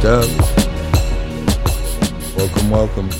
charged 0.00 0.06
up. 0.06 0.56
Welcome, 2.36 2.70
welcome. 2.70 3.10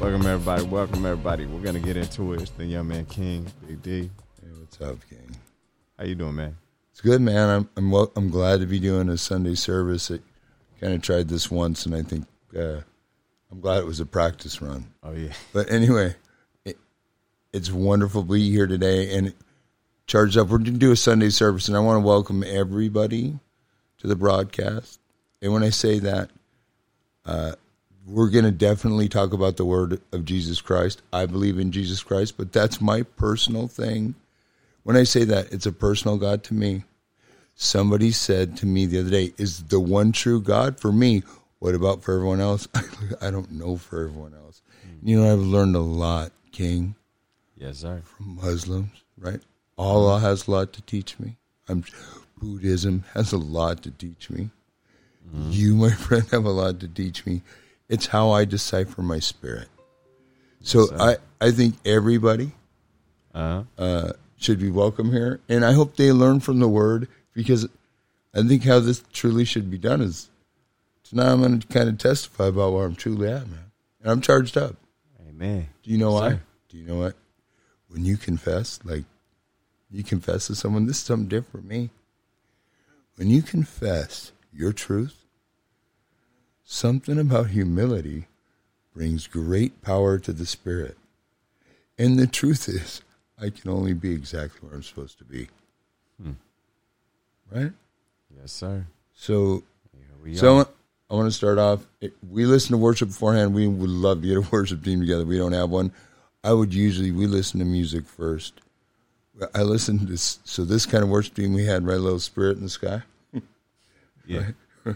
Welcome 0.00 0.26
everybody. 0.26 0.64
Welcome 0.64 1.06
everybody. 1.06 1.46
We're 1.46 1.60
gonna 1.60 1.80
get 1.80 1.96
into 1.96 2.34
it. 2.34 2.42
It's 2.42 2.50
the 2.52 2.64
young 2.64 2.88
man 2.88 3.06
King, 3.06 3.46
Big 3.66 3.82
D. 3.82 4.10
Hey, 4.40 4.48
what's 4.58 4.80
up, 4.80 4.98
King? 5.08 5.36
How 5.98 6.04
you 6.04 6.14
doing, 6.14 6.36
man? 6.36 6.56
It's 6.92 7.00
good, 7.00 7.20
man. 7.20 7.48
I'm 7.48 7.68
I'm 7.76 7.90
wel- 7.90 8.12
I'm 8.16 8.30
glad 8.30 8.60
to 8.60 8.66
be 8.66 8.78
doing 8.78 9.08
a 9.08 9.16
Sunday 9.16 9.54
service. 9.54 10.10
I 10.10 10.18
kind 10.80 10.94
of 10.94 11.02
tried 11.02 11.28
this 11.28 11.50
once, 11.50 11.86
and 11.86 11.94
I 11.94 12.02
think 12.02 12.26
uh, 12.56 12.80
I'm 13.50 13.60
glad 13.60 13.78
it 13.78 13.86
was 13.86 14.00
a 14.00 14.06
practice 14.06 14.62
run. 14.62 14.86
Oh 15.02 15.12
yeah. 15.12 15.32
But 15.52 15.70
anyway, 15.70 16.14
it, 16.64 16.78
it's 17.52 17.72
wonderful 17.72 18.22
to 18.22 18.32
be 18.32 18.50
here 18.50 18.66
today 18.66 19.16
and 19.16 19.34
charged 20.06 20.36
up. 20.36 20.48
We're 20.48 20.58
going 20.58 20.74
to 20.74 20.78
do 20.78 20.92
a 20.92 20.96
Sunday 20.96 21.30
service, 21.30 21.66
and 21.68 21.76
I 21.76 21.80
want 21.80 21.96
to 22.02 22.06
welcome 22.06 22.44
everybody 22.46 23.38
to 23.98 24.06
the 24.06 24.16
broadcast. 24.16 25.00
And 25.46 25.52
when 25.52 25.62
I 25.62 25.70
say 25.70 26.00
that, 26.00 26.30
uh, 27.24 27.52
we're 28.04 28.30
going 28.30 28.46
to 28.46 28.50
definitely 28.50 29.08
talk 29.08 29.32
about 29.32 29.56
the 29.56 29.64
word 29.64 30.00
of 30.10 30.24
Jesus 30.24 30.60
Christ. 30.60 31.02
I 31.12 31.26
believe 31.26 31.60
in 31.60 31.70
Jesus 31.70 32.02
Christ, 32.02 32.36
but 32.36 32.52
that's 32.52 32.80
my 32.80 33.02
personal 33.02 33.68
thing. 33.68 34.16
When 34.82 34.96
I 34.96 35.04
say 35.04 35.22
that, 35.22 35.52
it's 35.52 35.64
a 35.64 35.70
personal 35.70 36.16
God 36.16 36.42
to 36.44 36.54
me. 36.54 36.82
Somebody 37.54 38.10
said 38.10 38.56
to 38.56 38.66
me 38.66 38.86
the 38.86 38.98
other 38.98 39.10
day, 39.10 39.34
Is 39.38 39.62
the 39.62 39.78
one 39.78 40.10
true 40.10 40.40
God 40.40 40.80
for 40.80 40.90
me? 40.90 41.22
What 41.60 41.76
about 41.76 42.02
for 42.02 42.14
everyone 42.14 42.40
else? 42.40 42.66
I 43.20 43.30
don't 43.30 43.52
know 43.52 43.76
for 43.76 44.02
everyone 44.04 44.34
else. 44.34 44.62
You 45.00 45.20
know, 45.20 45.32
I've 45.32 45.38
learned 45.38 45.76
a 45.76 45.80
lot, 45.80 46.32
King, 46.50 46.96
Yes, 47.56 47.78
sir. 47.78 48.02
from 48.04 48.34
Muslims, 48.42 49.04
right? 49.16 49.40
Allah 49.78 50.18
has 50.18 50.48
a 50.48 50.50
lot 50.50 50.72
to 50.72 50.82
teach 50.82 51.20
me. 51.20 51.36
I'm, 51.68 51.84
Buddhism 52.36 53.04
has 53.14 53.32
a 53.32 53.38
lot 53.38 53.84
to 53.84 53.92
teach 53.92 54.28
me. 54.28 54.50
You, 55.34 55.74
my 55.76 55.90
friend, 56.06 56.24
have 56.30 56.44
a 56.44 56.50
lot 56.50 56.80
to 56.80 56.88
teach 56.88 57.26
me. 57.26 57.42
It's 57.88 58.06
how 58.06 58.30
I 58.30 58.44
decipher 58.44 59.02
my 59.02 59.18
spirit. 59.18 59.68
So 60.62 60.86
sir. 60.86 60.96
I, 61.40 61.46
I 61.46 61.50
think 61.50 61.76
everybody 61.84 62.52
Uh 63.34 63.62
huh. 63.78 63.82
uh, 63.82 64.12
should 64.38 64.58
be 64.58 64.70
welcome 64.70 65.12
here, 65.12 65.40
and 65.48 65.64
I 65.64 65.72
hope 65.72 65.96
they 65.96 66.12
learn 66.12 66.40
from 66.40 66.58
the 66.58 66.68
word 66.68 67.08
because 67.32 67.66
I 68.34 68.42
think 68.42 68.64
how 68.64 68.80
this 68.80 69.02
truly 69.12 69.44
should 69.44 69.70
be 69.70 69.78
done 69.78 70.00
is 70.00 70.28
tonight 71.04 71.30
I'm 71.32 71.40
going 71.40 71.60
to 71.60 71.66
kind 71.68 71.88
of 71.88 71.98
testify 71.98 72.46
about 72.46 72.72
where 72.72 72.84
I'm 72.84 72.94
truly 72.96 73.28
at, 73.28 73.46
man, 73.48 73.70
and 74.02 74.10
I'm 74.10 74.20
charged 74.20 74.56
up. 74.56 74.76
Amen. 75.28 75.68
Do 75.82 75.90
you 75.90 75.98
know 75.98 76.12
why? 76.12 76.30
Sir. 76.30 76.40
Do 76.68 76.76
you 76.78 76.84
know 76.84 76.96
what? 76.96 77.14
When 77.88 78.04
you 78.04 78.16
confess, 78.16 78.80
like 78.84 79.04
you 79.90 80.02
confess 80.02 80.48
to 80.48 80.54
someone, 80.54 80.86
this 80.86 80.96
is 80.98 81.02
something 81.04 81.28
different 81.28 81.64
for 81.66 81.68
me. 81.72 81.90
When 83.16 83.28
you 83.30 83.40
confess 83.42 84.32
your 84.56 84.72
truth, 84.72 85.24
something 86.64 87.18
about 87.18 87.50
humility 87.50 88.26
brings 88.94 89.26
great 89.26 89.82
power 89.82 90.18
to 90.18 90.32
the 90.32 90.46
spirit. 90.46 90.96
And 91.98 92.18
the 92.18 92.26
truth 92.26 92.68
is, 92.68 93.02
I 93.40 93.50
can 93.50 93.70
only 93.70 93.92
be 93.92 94.12
exactly 94.12 94.66
where 94.66 94.76
I'm 94.76 94.82
supposed 94.82 95.18
to 95.18 95.24
be. 95.24 95.48
Hmm. 96.22 96.32
Right? 97.50 97.72
Yes, 98.34 98.52
sir. 98.52 98.86
So 99.14 99.62
so 100.34 100.46
I 100.46 100.50
are. 100.50 100.54
want, 100.54 100.68
I 101.10 101.14
want 101.14 101.26
to 101.26 101.36
start 101.36 101.58
off. 101.58 101.86
We 102.28 102.46
listen 102.46 102.72
to 102.72 102.78
worship 102.78 103.08
beforehand. 103.08 103.54
We 103.54 103.68
would 103.68 103.90
love 103.90 104.22
to 104.22 104.28
get 104.28 104.36
a 104.36 104.40
worship 104.52 104.84
team 104.84 105.00
together. 105.00 105.24
We 105.24 105.38
don't 105.38 105.52
have 105.52 105.70
one. 105.70 105.92
I 106.42 106.52
would 106.52 106.72
usually 106.74 107.10
we 107.10 107.26
listen 107.26 107.60
to 107.60 107.66
music 107.66 108.06
first. 108.06 108.60
I 109.54 109.62
listen 109.62 110.06
to. 110.06 110.16
So 110.16 110.64
this 110.64 110.86
kind 110.86 111.04
of 111.04 111.10
worship 111.10 111.34
team 111.34 111.52
we 111.52 111.64
had, 111.64 111.86
right? 111.86 111.98
Little 111.98 112.18
Spirit 112.18 112.56
in 112.56 112.64
the 112.64 112.68
Sky, 112.68 113.02
Yeah. 114.26 114.50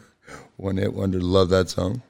one 0.56 0.76
hit 0.76 0.94
wonder. 0.94 1.20
Love 1.20 1.48
that 1.50 1.68
song. 1.68 2.02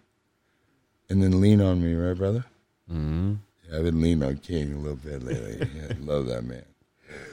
And 1.08 1.22
then 1.22 1.40
Lean 1.40 1.60
on 1.60 1.82
Me, 1.82 1.94
right, 1.94 2.16
brother? 2.16 2.44
Mm-hmm. 2.90 3.34
Yeah, 3.68 3.78
I've 3.78 3.84
been 3.84 4.00
leaning 4.00 4.22
on 4.22 4.36
King 4.38 4.74
a 4.74 4.78
little 4.78 4.96
bit 4.96 5.22
lately. 5.22 5.68
Yeah, 5.76 5.94
love 6.00 6.26
that 6.26 6.44
man. 6.44 6.64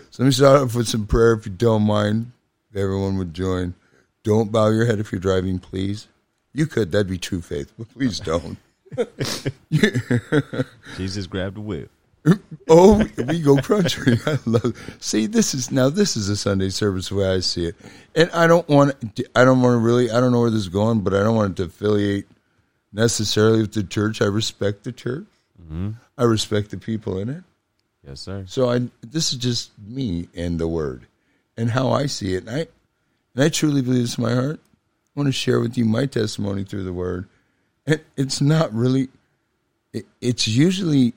So 0.10 0.24
let 0.24 0.28
me 0.28 0.32
start 0.32 0.62
off 0.62 0.76
with 0.76 0.88
some 0.88 1.06
prayer, 1.06 1.34
if 1.34 1.46
you 1.46 1.52
don't 1.52 1.84
mind. 1.84 2.32
If 2.72 2.78
everyone 2.78 3.18
would 3.18 3.34
join. 3.34 3.76
Don't 4.24 4.52
bow 4.52 4.70
your 4.70 4.86
head 4.86 5.00
if 5.00 5.12
you're 5.12 5.22
driving, 5.22 5.60
please. 5.60 6.08
You 6.54 6.66
could, 6.66 6.92
that'd 6.92 7.08
be 7.08 7.18
true 7.18 7.42
faith, 7.42 7.72
but 7.78 7.90
please 7.94 8.20
don't. 8.20 8.58
Jesus 10.98 11.28
grabbed 11.28 11.58
a 11.58 11.62
whip. 11.62 11.92
oh, 12.70 13.06
we 13.28 13.42
go 13.42 13.58
country. 13.58 14.18
I 14.26 14.38
love. 14.46 14.98
See, 15.00 15.26
this 15.26 15.54
is 15.54 15.72
now. 15.72 15.90
This 15.90 16.18
is 16.18 16.30
a 16.30 16.38
Sunday 16.38 16.70
service 16.70 17.10
the 17.10 17.16
way 17.16 17.28
I 17.28 17.40
see 17.40 17.66
it, 17.68 17.76
and 18.16 18.30
I 18.32 18.48
don't 18.48 18.68
want. 18.68 18.96
I 19.36 19.46
don't 19.46 19.62
want 19.62 19.74
to 19.74 19.78
really. 19.78 20.10
I 20.12 20.20
don't 20.20 20.32
know 20.32 20.42
where 20.42 20.50
this 20.50 20.62
is 20.62 20.70
going, 20.70 21.02
but 21.02 21.14
I 21.14 21.24
don't 21.24 21.36
want 21.36 21.52
it 21.52 21.64
to 21.64 21.70
affiliate 21.70 22.28
necessarily 22.92 23.62
with 23.62 23.74
the 23.74 23.84
church. 23.84 24.22
I 24.22 24.26
respect 24.26 24.84
the 24.84 24.92
church. 24.92 25.28
Mm-hmm. 25.62 25.92
I 26.18 26.24
respect 26.24 26.72
the 26.72 26.78
people 26.78 27.18
in 27.18 27.30
it. 27.30 27.44
Yes, 28.06 28.22
sir. 28.22 28.46
So 28.48 28.70
I. 28.70 28.82
This 29.02 29.32
is 29.32 29.40
just 29.40 29.72
me 29.80 30.28
and 30.36 30.60
the 30.60 30.68
word, 30.68 31.08
and 31.56 31.72
how 31.72 31.92
I 31.92 32.08
see 32.08 32.36
it. 32.36 32.48
And 32.48 32.50
I, 32.50 32.68
and 33.36 33.44
I 33.44 33.50
truly 33.50 33.82
believe 33.82 34.02
this 34.02 34.18
in 34.18 34.24
my 34.24 34.34
heart. 34.34 34.60
I 34.60 35.20
want 35.20 35.28
to 35.28 35.34
share 35.34 35.60
with 35.60 35.78
you 35.78 35.86
my 35.86 36.06
testimony 36.06 36.64
through 36.64 36.84
the 36.84 36.94
word. 36.94 37.28
And 37.86 38.02
it's 38.18 38.42
not 38.42 38.74
really. 38.74 39.10
It, 39.94 40.06
it's 40.20 40.48
usually 40.48 41.14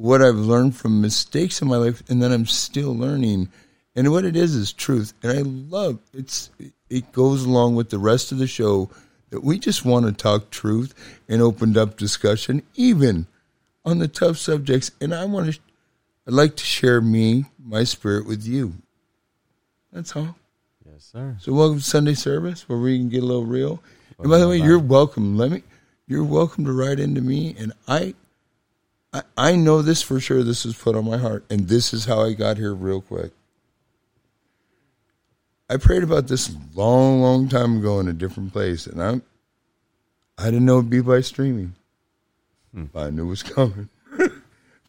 what 0.00 0.22
I've 0.22 0.36
learned 0.36 0.74
from 0.74 1.02
mistakes 1.02 1.60
in 1.60 1.68
my 1.68 1.76
life, 1.76 2.02
and 2.08 2.22
then 2.22 2.32
I'm 2.32 2.46
still 2.46 2.96
learning. 2.96 3.50
And 3.94 4.10
what 4.10 4.24
it 4.24 4.34
is 4.34 4.54
is 4.54 4.72
truth, 4.72 5.12
and 5.22 5.30
I 5.30 5.42
love 5.42 5.98
it's. 6.14 6.48
It 6.88 7.12
goes 7.12 7.44
along 7.44 7.76
with 7.76 7.90
the 7.90 7.98
rest 7.98 8.32
of 8.32 8.38
the 8.38 8.46
show 8.46 8.88
that 9.28 9.44
we 9.44 9.58
just 9.58 9.84
want 9.84 10.06
to 10.06 10.12
talk 10.12 10.50
truth 10.50 10.94
and 11.28 11.42
opened 11.42 11.76
up 11.76 11.98
discussion, 11.98 12.62
even 12.74 13.26
on 13.84 13.98
the 13.98 14.08
tough 14.08 14.38
subjects. 14.38 14.90
And 15.02 15.14
I 15.14 15.26
want 15.26 15.52
to, 15.52 15.60
I'd 16.26 16.32
like 16.32 16.56
to 16.56 16.64
share 16.64 17.02
me, 17.02 17.44
my 17.62 17.84
spirit, 17.84 18.26
with 18.26 18.46
you. 18.46 18.72
That's 19.92 20.16
all. 20.16 20.34
Yes, 20.90 21.10
sir. 21.12 21.36
So 21.40 21.52
welcome 21.52 21.78
to 21.78 21.84
Sunday 21.84 22.14
service 22.14 22.66
where 22.68 22.78
we 22.78 22.98
can 22.98 23.10
get 23.10 23.22
a 23.22 23.26
little 23.26 23.44
real. 23.44 23.82
And 24.18 24.30
by 24.30 24.38
the 24.38 24.48
way, 24.48 24.56
you're 24.56 24.78
welcome. 24.78 25.36
Let 25.36 25.50
me. 25.50 25.62
You're 26.06 26.24
welcome 26.24 26.64
to 26.64 26.72
write 26.72 26.98
into 26.98 27.20
me, 27.20 27.54
and 27.58 27.72
I, 27.86 28.14
I, 29.12 29.22
I 29.36 29.56
know 29.56 29.82
this 29.82 30.02
for 30.02 30.20
sure. 30.20 30.42
This 30.42 30.64
was 30.64 30.76
put 30.76 30.94
on 30.94 31.04
my 31.04 31.18
heart, 31.18 31.44
and 31.50 31.68
this 31.68 31.92
is 31.92 32.04
how 32.04 32.22
I 32.22 32.32
got 32.32 32.56
here. 32.56 32.74
Real 32.74 33.00
quick, 33.00 33.32
I 35.68 35.76
prayed 35.76 36.02
about 36.02 36.28
this 36.28 36.54
long, 36.74 37.20
long 37.20 37.48
time 37.48 37.78
ago 37.78 37.98
in 38.00 38.08
a 38.08 38.12
different 38.12 38.52
place, 38.52 38.86
and 38.86 39.02
I'm, 39.02 39.22
I 40.38 40.44
didn't 40.46 40.64
know 40.64 40.78
it'd 40.78 40.90
be 40.90 41.00
by 41.00 41.20
streaming. 41.20 41.74
Hmm. 42.74 42.84
But 42.92 43.06
I 43.08 43.10
knew 43.10 43.24
it 43.26 43.30
was 43.30 43.42
coming, 43.42 43.88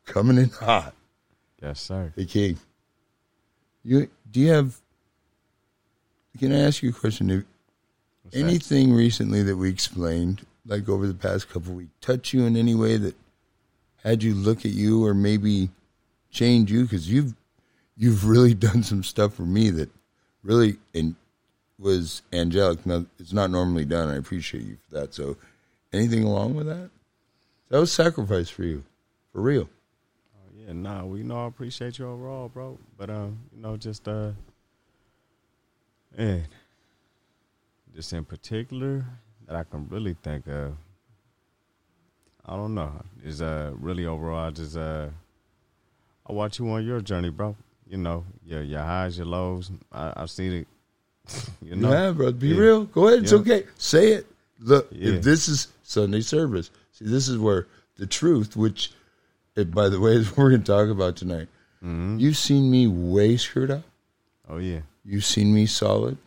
coming 0.06 0.38
in 0.38 0.50
hot. 0.50 0.94
Yes, 1.62 1.80
sir. 1.82 2.14
Hey, 2.16 2.26
King, 2.26 2.58
you 3.84 4.08
do 4.32 4.40
you 4.40 4.50
have? 4.52 4.78
Can 6.40 6.52
I 6.54 6.60
ask 6.60 6.82
you 6.84 6.90
a 6.90 6.94
question? 6.94 7.30
Have- 7.30 7.44
What's 8.24 8.36
that? 8.38 8.44
Anything 8.44 8.94
recently 8.94 9.42
that 9.44 9.58
we 9.58 9.70
explained, 9.70 10.46
like 10.68 10.88
over 10.88 11.08
the 11.08 11.14
past 11.16 11.50
couple 11.50 11.72
of 11.72 11.78
weeks, 11.78 11.92
touch 12.02 12.34
you 12.34 12.46
in 12.46 12.56
any 12.56 12.76
way 12.76 12.98
that 12.98 13.16
had 14.04 14.24
you 14.24 14.34
look 14.34 14.60
at 14.60 14.72
you 14.72 15.06
or 15.06 15.14
maybe 15.14 15.70
change 16.32 16.72
you? 16.72 16.84
Because 16.84 17.12
you've 17.12 17.34
you've 17.98 18.26
really 18.28 18.54
done 18.68 18.84
some 18.84 19.04
stuff 19.04 19.34
for 19.34 19.44
me 19.44 19.70
that 19.72 19.90
really 20.44 20.78
and 20.94 21.16
was 21.80 22.22
angelic. 22.32 22.86
Now 22.86 23.06
it's 23.20 23.34
not 23.34 23.50
normally 23.50 23.86
done. 23.86 24.10
I 24.10 24.16
appreciate 24.16 24.64
you 24.64 24.78
for 24.88 25.00
that. 25.00 25.14
So, 25.14 25.38
anything 25.92 26.24
along 26.24 26.56
with 26.56 26.68
that? 26.68 26.90
That 27.70 27.80
was 27.80 27.92
sacrifice 27.92 28.50
for 28.50 28.64
you, 28.64 28.84
for 29.32 29.42
real. 29.42 29.70
Oh, 30.36 30.52
yeah, 30.54 30.74
nah, 30.74 31.06
we 31.06 31.24
know 31.24 31.46
I 31.46 31.48
appreciate 31.48 31.98
you 31.98 32.08
overall, 32.08 32.50
bro. 32.50 32.78
But 32.98 33.10
um, 33.10 33.40
you 33.56 33.62
know, 33.62 33.78
just 33.78 34.08
uh, 34.08 34.32
and 36.18 36.44
just 37.96 38.14
in 38.14 38.26
particular 38.26 39.06
that 39.48 39.56
I 39.56 39.64
can 39.64 39.88
really 39.90 40.16
think 40.22 40.48
of. 40.48 40.74
I 42.46 42.56
don't 42.56 42.74
know. 42.76 42.92
Is 43.24 43.42
uh 43.42 43.72
really 43.80 44.06
overall 44.06 44.48
I 44.48 44.50
just 44.52 44.76
uh 44.78 45.08
I 46.28 46.34
watch 46.34 46.60
you 46.60 46.70
on 46.70 46.86
your 46.86 47.02
journey, 47.02 47.30
bro. 47.30 47.56
You 47.88 47.98
know, 47.98 48.26
your 48.46 48.62
your 48.64 48.82
highs, 48.82 49.18
your 49.18 49.28
lows. 49.28 49.72
I, 49.92 50.14
I've 50.16 50.30
seen 50.32 50.54
it. 50.54 50.68
you 51.62 51.76
know, 51.76 51.92
yeah, 51.92 52.12
bro. 52.12 52.32
Be 52.32 52.50
Yeah. 52.50 52.58
real. 52.60 52.84
Go 52.86 53.08
ahead. 53.08 53.24
It's 53.24 53.32
Yeah. 53.32 53.40
okay. 53.40 53.64
Say 53.78 54.12
it. 54.14 54.28
Look, 54.60 54.88
Yeah. 54.92 55.14
if 55.16 55.24
this 55.24 55.48
is 55.48 55.68
Sunday 55.84 56.22
service, 56.22 56.72
see, 56.92 57.06
this 57.06 57.28
is 57.28 57.38
where 57.38 57.68
the 57.98 58.06
truth, 58.06 58.56
which, 58.56 58.92
eh, 59.58 59.64
by 59.64 59.90
the 59.90 60.00
way, 60.00 60.14
is 60.14 60.28
what 60.30 60.38
we're 60.38 60.50
going 60.52 60.62
to 60.64 60.72
talk 60.72 60.90
about 60.90 61.16
tonight. 61.16 61.48
Mhm. 61.84 62.20
You've 62.20 62.38
seen 62.38 62.70
me 62.72 62.88
way 62.88 63.38
screwed 63.38 63.72
up. 63.72 63.84
Oh 64.48 64.58
yeah, 64.58 64.82
You've 65.04 65.26
seen 65.26 65.54
me 65.54 65.66
solid. 65.66 66.18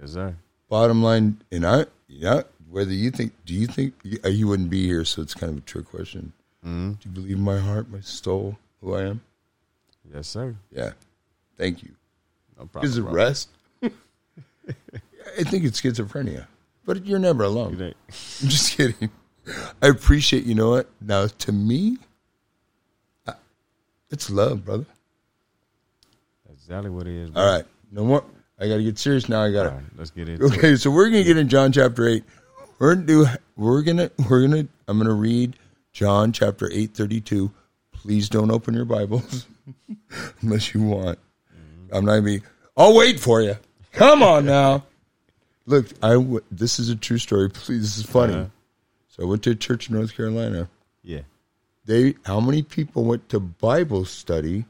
yes 0.00 0.12
sir. 0.12 0.34
Bottom 0.68 1.02
line, 1.02 1.38
and 1.52 1.64
I, 1.66 1.86
yeah, 2.08 2.42
whether 2.70 2.92
you 2.92 3.10
think, 3.10 3.32
do 3.46 3.54
you 3.54 3.66
think 3.66 3.94
you, 4.02 4.18
uh, 4.24 4.28
you 4.28 4.46
wouldn't 4.48 4.70
be 4.70 4.86
here? 4.86 5.04
So 5.04 5.22
it's 5.22 5.34
kind 5.34 5.52
of 5.52 5.58
a 5.58 5.62
trick 5.62 5.86
question. 5.86 6.32
hmm 6.62 6.92
Do 6.92 7.08
you 7.08 7.10
believe 7.14 7.36
in 7.36 7.42
my 7.42 7.58
heart, 7.58 7.90
my 7.90 8.00
soul, 8.00 8.58
who 8.80 8.94
I 8.94 9.02
am? 9.02 9.20
Yes 10.12 10.26
sir. 10.28 10.56
Yeah. 10.72 10.92
Thank 11.56 11.82
you. 11.82 11.90
No 12.58 12.66
problem. 12.66 12.90
Is 12.90 12.96
it 12.98 13.02
bro. 13.02 13.12
rest? 13.12 13.48
I 13.82 15.42
think 15.44 15.64
it's 15.64 15.80
schizophrenia. 15.80 16.46
but 16.84 17.04
you're 17.06 17.18
never 17.18 17.44
alone. 17.44 17.76
think- 17.76 17.96
I'm 18.42 18.48
just 18.48 18.76
kidding. 18.76 19.10
I 19.82 19.88
appreciate. 19.88 20.44
You 20.44 20.54
know 20.54 20.70
what? 20.70 20.88
Now, 21.00 21.26
to 21.26 21.52
me, 21.52 21.98
I- 23.26 23.34
it's 24.10 24.30
love, 24.30 24.64
brother. 24.64 24.86
That's 26.46 26.60
exactly 26.62 26.90
what 26.90 27.06
it 27.06 27.14
is. 27.14 27.30
All 27.34 27.46
right, 27.50 27.64
no 27.92 28.04
more. 28.04 28.24
I 28.60 28.66
got 28.68 28.76
to 28.76 28.82
get 28.82 28.98
serious 28.98 29.28
now. 29.28 29.42
I 29.42 29.52
got 29.52 29.62
to. 29.64 29.68
right, 29.70 29.82
let's 29.96 30.10
get 30.10 30.28
into 30.28 30.44
it. 30.46 30.52
Okay, 30.58 30.76
so 30.76 30.90
we're 30.90 31.08
gonna 31.10 31.22
get 31.24 31.36
in 31.36 31.48
John 31.48 31.70
chapter 31.72 32.06
eight. 32.08 32.24
We're 32.78 32.94
gonna 32.94 33.06
do. 33.06 33.26
We're 33.56 33.82
gonna. 33.82 34.10
We're 34.28 34.42
gonna. 34.46 34.66
I'm 34.86 34.98
gonna 34.98 35.12
read 35.14 35.56
John 35.92 36.32
chapter 36.32 36.70
eight 36.72 36.94
thirty 36.94 37.20
two. 37.20 37.50
Please 37.92 38.28
don't 38.28 38.50
open 38.50 38.74
your 38.74 38.84
Bibles 38.84 39.46
unless 40.42 40.72
you 40.74 40.82
want. 40.82 41.18
I'm 41.92 42.04
not 42.04 42.12
gonna 42.12 42.22
be. 42.22 42.42
I'll 42.76 42.94
wait 42.96 43.18
for 43.18 43.40
you. 43.42 43.56
Come 43.92 44.22
on 44.22 44.44
now. 44.46 44.84
Look, 45.66 45.86
I. 46.02 46.10
w- 46.12 46.40
This 46.50 46.78
is 46.78 46.88
a 46.88 46.96
true 46.96 47.18
story. 47.18 47.50
Please, 47.50 47.82
this 47.82 47.98
is 47.98 48.06
funny. 48.06 48.34
Uh-huh. 48.34 48.46
So 49.08 49.22
I 49.24 49.26
went 49.26 49.42
to 49.44 49.50
a 49.50 49.54
church 49.56 49.88
in 49.88 49.96
North 49.96 50.14
Carolina. 50.16 50.68
Yeah. 51.02 51.22
They. 51.84 52.14
How 52.24 52.38
many 52.40 52.62
people 52.62 53.04
went 53.04 53.28
to 53.30 53.40
Bible 53.40 54.04
study? 54.04 54.66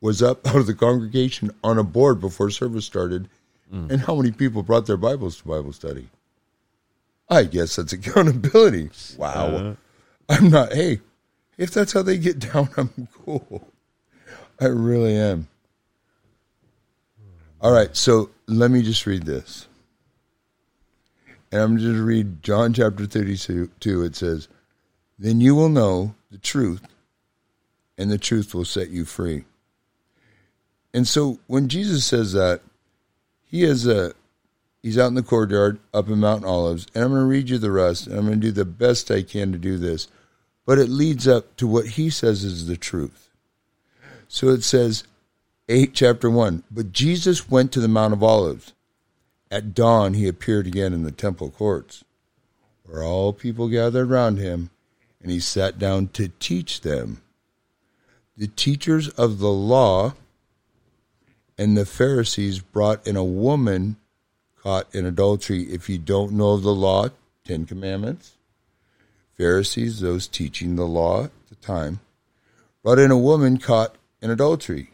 Was 0.00 0.22
up 0.22 0.46
out 0.46 0.56
of 0.56 0.66
the 0.66 0.74
congregation 0.74 1.50
on 1.62 1.76
a 1.78 1.84
board 1.84 2.20
before 2.20 2.48
service 2.50 2.86
started, 2.86 3.28
and 3.70 4.00
how 4.00 4.14
many 4.14 4.30
people 4.30 4.62
brought 4.62 4.86
their 4.86 4.96
Bibles 4.96 5.38
to 5.38 5.48
Bible 5.48 5.72
study? 5.72 6.08
I 7.28 7.44
guess 7.44 7.76
that's 7.76 7.92
accountability. 7.92 8.90
Wow. 9.16 9.46
Uh, 9.46 9.74
I'm 10.28 10.50
not, 10.50 10.72
hey, 10.72 11.00
if 11.56 11.70
that's 11.70 11.92
how 11.92 12.02
they 12.02 12.18
get 12.18 12.38
down, 12.52 12.68
I'm 12.76 13.08
cool. 13.24 13.68
I 14.60 14.66
really 14.66 15.16
am. 15.16 15.48
All 17.60 17.72
right, 17.72 17.96
so 17.96 18.30
let 18.46 18.70
me 18.70 18.82
just 18.82 19.06
read 19.06 19.24
this. 19.24 19.66
And 21.50 21.62
I'm 21.62 21.78
just 21.78 22.00
read 22.00 22.42
John 22.42 22.74
chapter 22.74 23.06
32. 23.06 24.02
It 24.02 24.16
says, 24.16 24.48
Then 25.18 25.40
you 25.40 25.54
will 25.54 25.68
know 25.68 26.14
the 26.30 26.38
truth, 26.38 26.82
and 27.96 28.10
the 28.10 28.18
truth 28.18 28.54
will 28.54 28.64
set 28.64 28.90
you 28.90 29.04
free. 29.04 29.44
And 30.92 31.08
so 31.08 31.38
when 31.46 31.68
Jesus 31.68 32.04
says 32.04 32.32
that, 32.34 32.60
he 33.44 33.62
is 33.62 33.86
a 33.86 34.12
he's 34.84 34.98
out 34.98 35.06
in 35.06 35.14
the 35.14 35.22
courtyard 35.22 35.80
up 35.94 36.08
in 36.08 36.20
Mount 36.20 36.44
Olives, 36.44 36.86
and 36.94 37.02
I'm 37.02 37.10
going 37.10 37.22
to 37.22 37.26
read 37.26 37.48
you 37.48 37.56
the 37.56 37.72
rest, 37.72 38.06
and 38.06 38.18
I'm 38.18 38.26
going 38.26 38.38
to 38.38 38.46
do 38.46 38.52
the 38.52 38.66
best 38.66 39.10
I 39.10 39.22
can 39.22 39.50
to 39.50 39.58
do 39.58 39.78
this. 39.78 40.08
But 40.66 40.78
it 40.78 40.90
leads 40.90 41.26
up 41.26 41.56
to 41.56 41.66
what 41.66 41.86
he 41.86 42.10
says 42.10 42.44
is 42.44 42.66
the 42.66 42.76
truth. 42.76 43.30
So 44.28 44.50
it 44.50 44.62
says, 44.62 45.04
8 45.70 45.94
chapter 45.94 46.28
1 46.28 46.64
But 46.70 46.92
Jesus 46.92 47.48
went 47.48 47.72
to 47.72 47.80
the 47.80 47.88
Mount 47.88 48.12
of 48.12 48.22
Olives. 48.22 48.74
At 49.50 49.74
dawn, 49.74 50.14
he 50.14 50.28
appeared 50.28 50.66
again 50.66 50.92
in 50.92 51.02
the 51.02 51.12
temple 51.12 51.50
courts, 51.50 52.04
where 52.84 53.02
all 53.02 53.32
people 53.32 53.68
gathered 53.68 54.10
round 54.10 54.38
him, 54.38 54.68
and 55.22 55.30
he 55.30 55.40
sat 55.40 55.78
down 55.78 56.08
to 56.08 56.28
teach 56.38 56.82
them. 56.82 57.22
The 58.36 58.48
teachers 58.48 59.08
of 59.10 59.38
the 59.38 59.52
law 59.52 60.12
and 61.56 61.74
the 61.74 61.86
Pharisees 61.86 62.58
brought 62.58 63.06
in 63.06 63.16
a 63.16 63.24
woman 63.24 63.96
caught 64.64 64.92
in 64.94 65.04
adultery. 65.04 65.64
If 65.64 65.90
you 65.90 65.98
don't 65.98 66.32
know 66.32 66.56
the 66.56 66.74
law, 66.74 67.10
Ten 67.44 67.66
Commandments, 67.66 68.32
Pharisees, 69.36 70.00
those 70.00 70.26
teaching 70.26 70.76
the 70.76 70.86
law 70.86 71.24
at 71.24 71.48
the 71.50 71.54
time, 71.56 72.00
brought 72.82 72.98
in 72.98 73.10
a 73.10 73.18
woman 73.18 73.58
caught 73.58 73.94
in 74.22 74.30
adultery. 74.30 74.88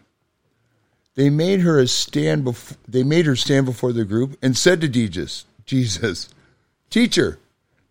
They 1.14 1.30
made 1.30 1.60
her 1.60 1.86
stand 1.86 2.42
before, 2.42 2.78
they 2.88 3.04
made 3.04 3.26
her 3.26 3.36
stand 3.36 3.66
before 3.66 3.92
the 3.92 4.04
group 4.04 4.36
and 4.42 4.56
said 4.56 4.80
to 4.80 4.88
Jesus, 4.88 5.44
Jesus, 5.66 6.28
Teacher, 6.90 7.38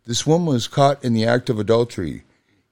this 0.05 0.27
woman 0.27 0.47
was 0.47 0.67
caught 0.67 1.01
in 1.03 1.13
the 1.13 1.25
act 1.25 1.49
of 1.49 1.59
adultery. 1.59 2.23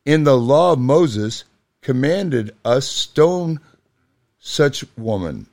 In 0.05 0.25
the 0.25 0.37
law 0.37 0.73
of 0.73 0.79
Moses 0.79 1.45
commanded 1.81 2.53
us 2.65 2.85
stone 2.85 3.61
such 4.37 4.83
woman. 4.97 5.47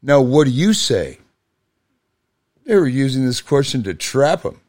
Now 0.00 0.22
what 0.22 0.44
do 0.44 0.50
you 0.50 0.72
say? 0.72 1.18
They 2.68 2.76
were 2.76 2.86
using 2.86 3.24
this 3.24 3.40
question 3.40 3.82
to 3.84 3.94
trap 3.94 4.42
him 4.42 4.60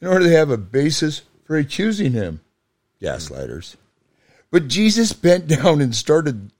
in 0.00 0.08
order 0.08 0.24
to 0.24 0.32
have 0.32 0.50
a 0.50 0.56
basis 0.56 1.22
for 1.44 1.56
accusing 1.56 2.10
him. 2.10 2.40
Gaslighters. 3.00 3.76
But 4.50 4.66
Jesus 4.66 5.12
bent 5.12 5.46
down 5.62 5.80
and 5.80 5.94
started 5.94 6.50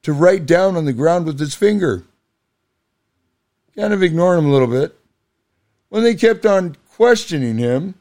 to 0.00 0.14
write 0.14 0.46
down 0.46 0.74
on 0.74 0.86
the 0.86 0.94
ground 0.94 1.26
with 1.26 1.38
his 1.38 1.54
finger. 1.54 2.04
Kind 3.76 3.92
of 3.92 4.02
ignoring 4.02 4.38
him 4.38 4.46
a 4.46 4.52
little 4.52 4.68
bit. 4.68 4.98
When 5.90 6.02
they 6.02 6.14
kept 6.14 6.46
on 6.46 6.78
questioning 6.94 7.58
him, 7.58 7.94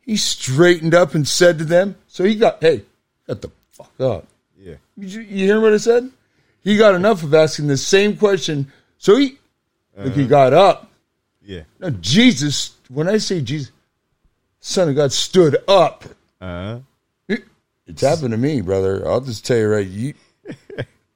he 0.00 0.16
straightened 0.16 0.92
up 0.92 1.14
and 1.14 1.26
said 1.26 1.58
to 1.58 1.64
them, 1.64 1.94
So 2.08 2.24
he 2.24 2.34
got, 2.34 2.60
hey, 2.60 2.82
got 3.28 3.42
the 3.42 3.52
fuck 3.70 3.92
up. 4.00 4.26
yeah. 4.58 4.74
You, 4.96 5.20
you 5.20 5.46
hear 5.46 5.60
what 5.60 5.72
I 5.72 5.76
said? 5.76 6.10
He 6.64 6.76
got 6.76 6.96
enough 6.96 7.22
of 7.22 7.32
asking 7.32 7.68
the 7.68 7.76
same 7.76 8.16
question. 8.16 8.72
So 8.98 9.16
he, 9.16 9.38
look, 10.04 10.14
he 10.14 10.26
got 10.26 10.52
up. 10.52 10.90
Yeah. 11.42 11.62
Now, 11.78 11.90
Jesus, 11.90 12.76
when 12.88 13.08
I 13.08 13.18
say 13.18 13.40
Jesus, 13.40 13.72
Son 14.60 14.88
of 14.88 14.94
God 14.96 15.12
stood 15.12 15.56
up. 15.66 16.04
Uh, 16.40 16.80
It's 17.86 18.02
happened 18.02 18.30
to 18.30 18.36
me, 18.36 18.60
brother. 18.60 19.06
I'll 19.08 19.20
just 19.20 19.44
tell 19.44 19.56
you 19.56 19.68
right. 19.68 19.86
You, 19.86 20.14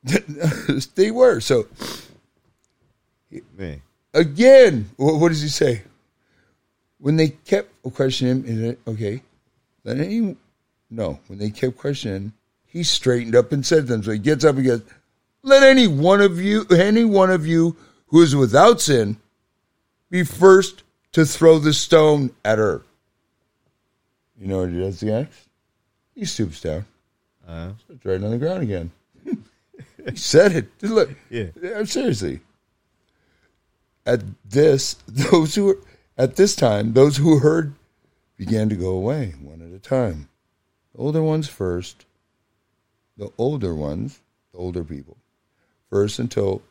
they 0.94 1.10
were. 1.10 1.40
So 1.40 1.66
man. 3.56 3.80
again, 4.12 4.90
what, 4.96 5.20
what 5.20 5.28
does 5.28 5.42
he 5.42 5.48
say? 5.48 5.82
When 6.98 7.16
they 7.16 7.28
kept 7.28 7.70
questioning 7.94 8.44
him, 8.44 8.44
is 8.46 8.60
it 8.62 8.80
okay? 8.88 9.22
Let 9.84 9.98
any 9.98 10.36
no. 10.90 11.20
When 11.28 11.38
they 11.38 11.50
kept 11.50 11.76
questioning, 11.76 12.32
he 12.66 12.82
straightened 12.82 13.36
up 13.36 13.52
and 13.52 13.64
said 13.64 13.86
to 13.86 13.92
them. 13.92 14.02
So 14.02 14.10
he 14.12 14.18
gets 14.18 14.44
up 14.44 14.56
and 14.56 14.64
goes, 14.64 14.82
"Let 15.42 15.62
any 15.62 15.86
one 15.86 16.20
of 16.22 16.40
you, 16.40 16.66
any 16.70 17.04
one 17.04 17.30
of 17.30 17.46
you 17.46 17.76
who 18.06 18.22
is 18.22 18.34
without 18.36 18.80
sin, 18.80 19.16
be 20.10 20.22
first 20.24 20.82
to 21.12 21.24
throw 21.24 21.58
the 21.58 21.72
stone 21.72 22.30
at 22.44 22.58
her." 22.58 22.82
You 24.40 24.48
know 24.48 24.60
what 24.60 24.70
he 24.70 24.78
does 24.78 25.02
next? 25.02 25.48
He 26.14 26.24
stoops 26.24 26.60
down. 26.60 26.84
Uh, 27.46 27.72
It's 27.88 28.04
right 28.04 28.22
on 28.22 28.30
the 28.30 28.38
ground 28.38 28.62
again. 28.62 28.90
he 30.10 30.16
said 30.16 30.52
it. 30.52 30.82
Look, 30.82 31.10
Yeah. 31.30 31.46
I'm 31.76 31.86
seriously. 31.86 32.40
At 34.06 34.22
this, 34.48 34.94
those 35.08 35.54
who 35.54 35.64
were 35.66 35.78
at 36.16 36.36
this 36.36 36.54
time, 36.54 36.92
those 36.92 37.16
who 37.16 37.38
heard 37.38 37.74
began 38.36 38.68
to 38.68 38.76
go 38.76 38.90
away 38.90 39.34
one 39.40 39.62
at 39.62 39.72
a 39.74 39.78
time. 39.78 40.28
The 40.94 41.00
older 41.00 41.22
ones 41.22 41.48
first. 41.48 42.04
The 43.16 43.30
older 43.38 43.74
ones, 43.74 44.20
the 44.52 44.58
older 44.58 44.82
people, 44.82 45.16
first 45.88 46.18
until 46.18 46.62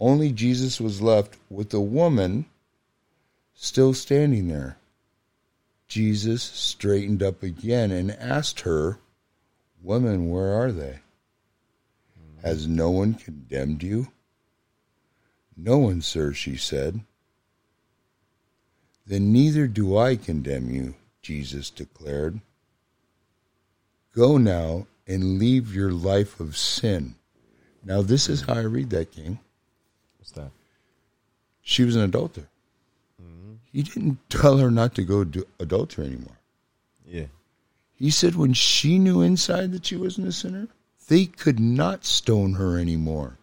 only 0.00 0.32
Jesus 0.32 0.80
was 0.80 1.02
left 1.02 1.36
with 1.50 1.70
the 1.70 1.80
woman 1.80 2.46
still 3.54 3.92
standing 3.94 4.48
there. 4.48 4.76
Jesus 5.88 6.42
straightened 6.42 7.22
up 7.22 7.42
again 7.42 7.90
and 7.90 8.10
asked 8.12 8.60
her, 8.60 8.98
Women, 9.82 10.30
where 10.30 10.52
are 10.52 10.70
they? 10.72 10.98
Has 12.42 12.66
no 12.66 12.90
one 12.90 13.14
condemned 13.14 13.82
you? 13.82 14.08
No 15.56 15.78
one, 15.78 16.02
sir, 16.02 16.32
she 16.32 16.56
said. 16.56 17.00
Then 19.06 19.32
neither 19.32 19.66
do 19.66 19.96
I 19.96 20.16
condemn 20.16 20.70
you, 20.70 20.94
Jesus 21.22 21.70
declared. 21.70 22.40
Go 24.14 24.36
now 24.36 24.86
and 25.06 25.38
leave 25.38 25.74
your 25.74 25.90
life 25.90 26.38
of 26.38 26.56
sin. 26.56 27.14
Now, 27.82 28.02
this 28.02 28.28
is 28.28 28.42
how 28.42 28.54
I 28.54 28.60
read 28.60 28.90
that, 28.90 29.12
King. 29.12 29.40
What's 30.28 30.32
that? 30.32 30.52
She 31.62 31.84
was 31.84 31.96
an 31.96 32.02
adulterer. 32.02 32.48
He 33.70 33.82
didn't 33.82 34.18
tell 34.30 34.56
her 34.58 34.70
not 34.70 34.94
to 34.94 35.02
go 35.02 35.24
do 35.24 35.46
adultery 35.60 36.06
anymore. 36.06 36.38
Yeah. 37.06 37.26
He 37.94 38.10
said 38.10 38.34
when 38.34 38.54
she 38.54 38.98
knew 38.98 39.20
inside 39.20 39.72
that 39.72 39.86
she 39.86 39.96
wasn't 39.96 40.28
a 40.28 40.32
sinner, 40.32 40.68
they 41.08 41.26
could 41.26 41.60
not 41.60 42.04
stone 42.04 42.54
her 42.54 42.78
anymore. 42.78 43.36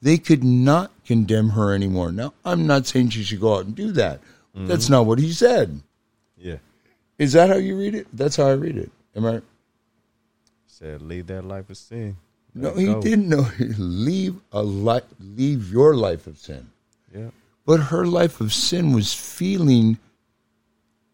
They 0.00 0.18
could 0.18 0.42
not 0.42 0.90
condemn 1.06 1.50
her 1.50 1.72
anymore. 1.72 2.10
Now, 2.10 2.34
I'm 2.44 2.66
not 2.66 2.86
saying 2.86 3.10
she 3.10 3.22
should 3.22 3.40
go 3.40 3.56
out 3.56 3.66
and 3.66 3.74
do 3.74 3.92
that. 3.92 4.20
Mm-hmm. 4.56 4.66
That's 4.66 4.88
not 4.88 5.06
what 5.06 5.20
he 5.20 5.32
said. 5.32 5.80
Yeah. 6.36 6.56
Is 7.18 7.32
that 7.34 7.48
how 7.48 7.56
you 7.56 7.78
read 7.78 7.94
it? 7.94 8.08
That's 8.12 8.36
how 8.36 8.48
I 8.48 8.54
read 8.54 8.76
it. 8.76 8.90
Am 9.14 9.24
I? 9.24 9.42
Said 10.66 11.02
leave 11.02 11.28
that 11.28 11.44
life 11.44 11.70
of 11.70 11.76
sin. 11.76 12.16
No, 12.54 12.74
he 12.74 12.86
go. 12.86 13.00
didn't 13.00 13.28
know. 13.28 13.46
Leave 13.78 14.36
a 14.52 14.62
life. 14.62 15.04
Leave 15.18 15.72
your 15.72 15.94
life 15.94 16.26
of 16.26 16.38
sin. 16.38 16.70
Yeah. 17.14 17.30
But 17.64 17.80
her 17.80 18.06
life 18.06 18.40
of 18.40 18.52
sin 18.52 18.92
was 18.92 19.14
feeling 19.14 19.98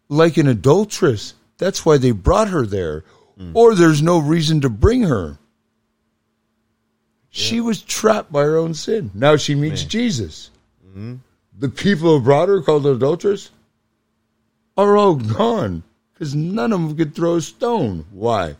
like 0.09 0.37
an 0.37 0.47
adulteress. 0.47 1.35
That's 1.57 1.85
why 1.85 1.97
they 1.97 2.11
brought 2.11 2.49
her 2.49 2.65
there. 2.65 3.03
Mm. 3.39 3.51
Or 3.53 3.75
there's 3.75 4.01
no 4.01 4.19
reason 4.19 4.61
to 4.61 4.69
bring 4.69 5.03
her. 5.03 5.37
She 7.29 7.61
was 7.61 7.81
trapped 7.81 8.31
by 8.31 8.41
her 8.43 8.57
own 8.57 8.73
sin. 8.73 9.11
Now 9.13 9.37
she 9.37 9.55
meets 9.55 9.83
Man. 9.83 9.89
Jesus. 9.89 10.49
Mm-hmm. 10.85 11.15
The 11.57 11.69
people 11.69 12.17
who 12.17 12.23
brought 12.23 12.49
her 12.49 12.61
called 12.61 12.85
her 12.85 12.93
adulteress. 12.93 13.51
are 14.75 14.97
all 14.97 15.15
gone 15.15 15.83
because 16.13 16.33
none 16.33 16.73
of 16.73 16.81
them 16.81 16.97
could 16.97 17.13
throw 17.13 17.35
a 17.35 17.41
stone. 17.41 18.05
Why? 18.11 18.55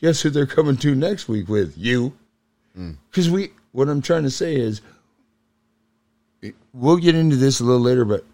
Guess 0.00 0.22
who 0.22 0.30
they're 0.30 0.46
coming 0.46 0.76
to 0.78 0.94
next 0.94 1.28
week 1.28 1.48
with? 1.48 1.76
You. 1.76 2.12
Because 3.10 3.30
we, 3.30 3.52
what 3.72 3.88
I'm 3.88 4.02
trying 4.02 4.24
to 4.24 4.30
say 4.30 4.54
is, 4.54 4.82
we'll 6.72 6.98
get 6.98 7.14
into 7.14 7.36
this 7.36 7.60
a 7.60 7.64
little 7.64 7.80
later, 7.80 8.04
but 8.04 8.24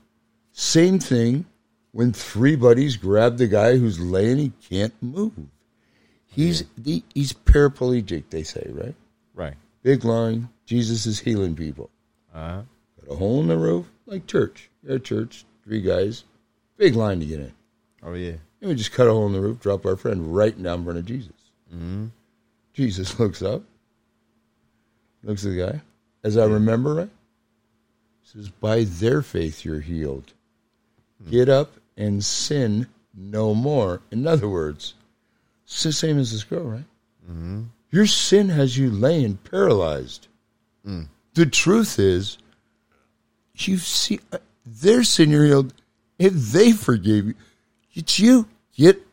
same 0.52 0.98
thing 0.98 1.46
when 1.92 2.12
three 2.12 2.56
buddies 2.56 2.96
grab 2.96 3.36
the 3.36 3.46
guy 3.46 3.76
who's 3.76 4.00
laying, 4.00 4.38
he 4.38 4.52
can't 4.68 4.94
move. 5.00 5.32
He's 6.26 6.64
the, 6.76 7.02
he's 7.14 7.32
paraplegic, 7.32 8.24
they 8.30 8.42
say, 8.42 8.66
right? 8.70 8.94
Right. 9.34 9.54
Big 9.82 10.04
line. 10.04 10.48
Jesus 10.64 11.06
is 11.06 11.20
healing 11.20 11.54
people. 11.54 11.90
Uh-huh. 12.34 12.62
Got 13.00 13.12
a 13.12 13.16
hole 13.16 13.40
in 13.40 13.48
the 13.48 13.56
roof, 13.56 13.86
like 14.06 14.26
church. 14.26 14.70
At 14.88 15.04
church, 15.04 15.44
three 15.64 15.82
guys, 15.82 16.24
big 16.76 16.96
line 16.96 17.20
to 17.20 17.26
get 17.26 17.40
in. 17.40 17.52
Oh 18.02 18.14
yeah. 18.14 18.36
And 18.60 18.70
we 18.70 18.74
just 18.74 18.92
cut 18.92 19.06
a 19.06 19.10
hole 19.10 19.26
in 19.26 19.32
the 19.32 19.40
roof, 19.40 19.60
drop 19.60 19.86
our 19.86 19.96
friend 19.96 20.34
right 20.34 20.60
down 20.60 20.80
in 20.80 20.84
front 20.84 20.98
of 20.98 21.04
Jesus. 21.04 21.32
Mm-hmm. 21.74 22.06
Jesus 22.74 23.18
looks 23.18 23.42
up, 23.42 23.62
looks 25.22 25.44
at 25.44 25.52
the 25.52 25.58
guy. 25.58 25.80
As 26.24 26.36
I 26.36 26.44
remember 26.44 26.94
right, 26.94 27.10
says, 28.22 28.48
By 28.48 28.84
their 28.84 29.22
faith 29.22 29.64
you're 29.64 29.80
healed. 29.80 30.32
Get 31.30 31.48
up 31.48 31.74
and 31.96 32.24
sin 32.24 32.88
no 33.14 33.54
more. 33.54 34.00
In 34.10 34.26
other 34.26 34.48
words, 34.48 34.94
it's 35.64 35.82
the 35.82 35.92
same 35.92 36.18
as 36.18 36.32
this 36.32 36.44
girl, 36.44 36.64
right? 36.64 36.84
Mm-hmm. 37.30 37.62
Your 37.90 38.06
sin 38.06 38.48
has 38.48 38.76
you 38.76 38.90
laying 38.90 39.36
paralyzed. 39.36 40.28
Mm. 40.86 41.06
The 41.34 41.46
truth 41.46 41.98
is, 41.98 42.38
you 43.54 43.78
see, 43.78 44.20
uh, 44.32 44.38
their 44.64 45.04
sin 45.04 45.30
you're 45.30 45.44
healed. 45.44 45.74
If 46.18 46.32
they 46.32 46.72
forgave 46.72 47.26
you, 47.26 47.34
it's 47.94 48.18
you. 48.18 48.48
Get 48.76 49.06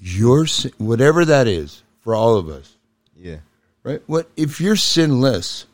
your 0.00 0.46
sin, 0.46 0.72
whatever 0.78 1.24
that 1.24 1.46
is 1.46 1.82
for 2.00 2.14
all 2.14 2.36
of 2.36 2.48
us, 2.48 2.76
Yeah. 3.16 3.38
right? 3.82 4.02
What 4.06 4.28
if 4.36 4.60
you're 4.60 4.76
sinless? 4.76 5.66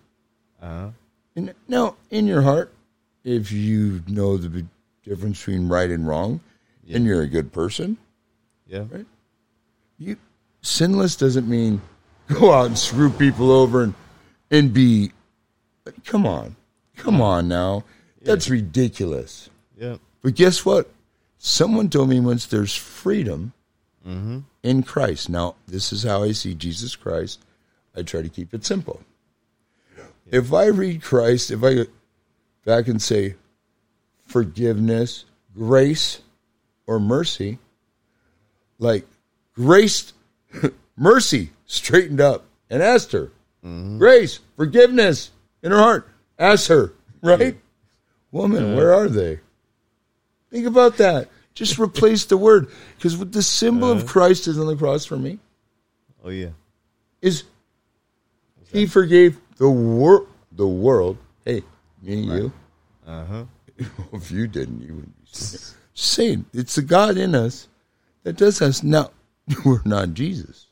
Uh-huh. 0.61 0.91
And 1.37 1.55
now, 1.69 1.97
in 2.11 2.27
your 2.27 2.43
heart, 2.43 2.73
if 3.25 3.53
you 3.53 4.03
know 4.09 4.37
the 4.37 4.65
difference 5.05 5.39
between 5.39 5.69
right 5.69 5.91
and 5.91 6.07
wrong, 6.07 6.41
and 6.91 7.05
you're 7.05 7.23
a 7.23 7.27
good 7.29 7.53
person, 7.53 7.97
Yeah. 8.67 8.85
Right. 8.91 9.07
you 9.99 10.17
sinless 10.63 11.17
doesn't 11.17 11.49
mean 11.49 11.81
go 12.29 12.53
out 12.53 12.67
and 12.67 12.79
screw 12.79 13.11
people 13.11 13.51
over 13.51 13.83
and 13.83 13.95
and 14.51 14.73
be. 14.73 15.13
Come 16.05 16.27
on, 16.27 16.57
come 16.97 17.21
on 17.21 17.47
now, 17.49 17.85
that's 18.23 18.49
ridiculous. 18.51 19.51
Yeah. 19.79 19.97
But 20.23 20.35
guess 20.35 20.65
what? 20.65 20.91
Someone 21.39 21.89
told 21.91 22.09
me 22.09 22.19
once 22.19 22.47
there's 22.47 22.75
freedom 22.75 23.53
Mm-hmm. 24.07 24.39
in 24.63 24.83
Christ. 24.85 25.29
Now, 25.29 25.57
this 25.67 25.93
is 25.93 26.05
how 26.05 26.23
I 26.23 26.31
see 26.31 26.55
Jesus 26.55 26.95
Christ. 26.95 27.41
I 27.97 28.03
try 28.03 28.23
to 28.23 28.29
keep 28.29 28.55
it 28.55 28.65
simple. 28.65 29.03
If 30.31 30.53
I 30.53 30.67
read 30.67 31.03
Christ, 31.03 31.51
if 31.51 31.65
I 31.65 31.75
go 31.75 31.85
back 32.65 32.87
and 32.87 33.03
say 33.03 33.35
forgiveness, 34.27 35.25
grace, 35.57 36.21
or 36.87 37.01
mercy, 37.01 37.59
like 38.79 39.07
grace, 39.55 40.13
mercy 40.97 41.51
straightened 41.67 42.21
up 42.21 42.45
and 42.71 42.83
asked 42.83 43.11
her, 43.13 43.33
grace, 43.99 44.39
forgiveness 44.57 45.31
in 45.63 45.73
her 45.73 45.79
heart, 45.79 46.09
asked 46.39 46.69
her, 46.69 46.93
right? 47.23 47.57
Woman, 48.31 48.77
where 48.77 48.95
are 48.95 49.09
they? 49.09 49.41
Think 50.51 50.67
about 50.67 50.97
that. 50.99 51.29
Just 51.57 51.79
replace 51.79 52.27
the 52.27 52.37
word. 52.37 52.69
Because 52.97 53.17
what 53.17 53.33
the 53.33 53.43
symbol 53.43 53.91
of 53.91 54.07
Christ 54.07 54.47
is 54.47 54.59
on 54.59 54.67
the 54.67 54.77
cross 54.77 55.07
for 55.07 55.17
me 55.17 55.39
Oh 56.23 56.29
yeah. 56.29 56.51
is 57.23 57.45
he 58.73 58.85
forgave 58.87 59.39
the 59.57 59.69
wor- 59.69 60.27
the 60.53 60.67
world. 60.67 61.17
Hey, 61.45 61.63
me 62.03 62.23
and 62.23 62.27
you. 62.27 62.53
Uh-huh. 63.07 63.45
if 64.13 64.31
you 64.31 64.47
didn't, 64.47 64.83
you 64.83 64.95
wouldn't 64.95 65.17
be 65.25 65.59
saying. 65.95 66.45
it's 66.53 66.75
the 66.75 66.83
God 66.83 67.17
in 67.17 67.35
us 67.35 67.69
that 68.25 68.37
does 68.37 68.61
us. 68.61 68.83
Now, 68.83 69.11
we're 69.65 69.81
not 69.85 70.13
Jesus. 70.13 70.67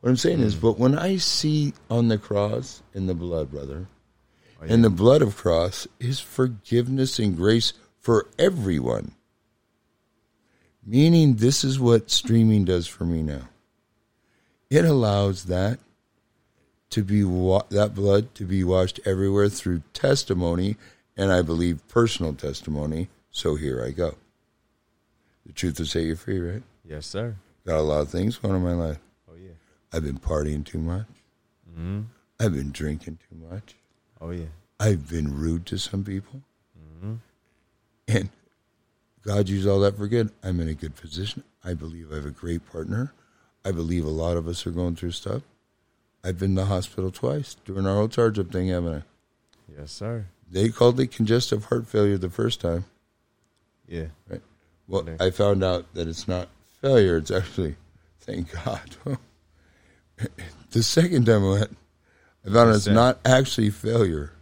What 0.00 0.10
I'm 0.10 0.16
saying 0.16 0.40
is, 0.40 0.54
but 0.54 0.78
when 0.78 0.98
I 0.98 1.16
see 1.16 1.74
on 1.90 2.08
the 2.08 2.18
cross 2.18 2.82
in 2.94 3.06
the 3.06 3.14
blood, 3.14 3.50
brother, 3.50 3.86
and 4.62 4.82
the 4.82 4.90
blood 4.90 5.22
of 5.22 5.36
cross 5.36 5.86
is 6.00 6.18
forgiveness 6.18 7.18
and 7.20 7.36
grace 7.36 7.72
for 8.00 8.26
everyone. 8.38 9.12
Meaning, 10.84 11.36
this 11.36 11.64
is 11.64 11.78
what 11.78 12.10
streaming 12.10 12.64
does 12.64 12.86
for 12.86 13.04
me 13.04 13.22
now. 13.22 13.48
It 14.70 14.84
allows 14.84 15.44
that 15.44 15.78
to 16.90 17.02
be 17.02 17.24
wa- 17.24 17.64
that 17.70 17.94
blood 17.94 18.34
to 18.36 18.44
be 18.44 18.64
washed 18.64 19.00
everywhere 19.04 19.48
through 19.48 19.82
testimony, 19.92 20.76
and 21.16 21.30
I 21.32 21.42
believe 21.42 21.86
personal 21.88 22.32
testimony. 22.32 23.08
So 23.30 23.56
here 23.56 23.84
I 23.84 23.90
go. 23.90 24.14
The 25.46 25.52
truth 25.52 25.78
will 25.78 25.86
set 25.86 26.04
you 26.04 26.16
free, 26.16 26.40
right? 26.40 26.62
Yes, 26.84 27.06
sir. 27.06 27.36
Got 27.66 27.78
a 27.78 27.82
lot 27.82 28.00
of 28.00 28.08
things 28.08 28.36
going 28.36 28.54
on 28.54 28.60
in 28.60 28.66
my 28.66 28.86
life. 28.86 28.98
Oh 29.30 29.34
yeah. 29.36 29.52
I've 29.92 30.04
been 30.04 30.18
partying 30.18 30.64
too 30.64 30.78
much. 30.78 31.06
Mm-hmm. 31.70 32.00
I've 32.40 32.54
been 32.54 32.70
drinking 32.70 33.18
too 33.28 33.36
much. 33.50 33.74
Oh 34.20 34.30
yeah. 34.30 34.46
I've 34.80 35.08
been 35.08 35.38
rude 35.38 35.66
to 35.66 35.78
some 35.78 36.04
people. 36.04 36.42
And 38.08 38.30
God 39.28 39.50
used 39.50 39.68
all 39.68 39.80
that 39.80 39.98
for 39.98 40.08
good. 40.08 40.30
I'm 40.42 40.58
in 40.58 40.70
a 40.70 40.74
good 40.74 40.96
position. 40.96 41.44
I 41.62 41.74
believe 41.74 42.10
I 42.10 42.14
have 42.14 42.24
a 42.24 42.30
great 42.30 42.66
partner. 42.72 43.12
I 43.62 43.72
believe 43.72 44.06
a 44.06 44.08
lot 44.08 44.38
of 44.38 44.48
us 44.48 44.66
are 44.66 44.70
going 44.70 44.96
through 44.96 45.10
stuff. 45.10 45.42
I've 46.24 46.38
been 46.38 46.52
in 46.52 46.54
the 46.54 46.64
hospital 46.64 47.10
twice 47.10 47.54
during 47.66 47.86
our 47.86 47.96
whole 47.96 48.08
charge 48.08 48.38
up 48.38 48.50
thing, 48.50 48.68
haven't 48.68 48.94
I? 48.94 49.02
Yes, 49.78 49.92
sir. 49.92 50.24
They 50.50 50.70
called 50.70 50.98
it 50.98 51.08
congestive 51.08 51.66
heart 51.66 51.86
failure 51.86 52.16
the 52.16 52.30
first 52.30 52.62
time. 52.62 52.86
Yeah. 53.86 54.06
Right. 54.30 54.40
Well, 54.86 55.02
Okay. 55.02 55.22
I 55.22 55.28
found 55.28 55.62
out 55.62 55.92
that 55.92 56.08
it's 56.08 56.26
not 56.26 56.48
failure. 56.80 57.18
It's 57.18 57.30
actually, 57.30 57.76
thank 58.20 58.50
God. 58.64 58.96
the 60.70 60.82
second 60.82 61.26
time 61.26 61.44
I 61.44 61.50
went, 61.50 61.76
I 62.46 62.48
found 62.48 62.70
out 62.70 62.76
it's 62.76 62.86
not 62.86 63.18
actually 63.26 63.68
failure. 63.68 64.32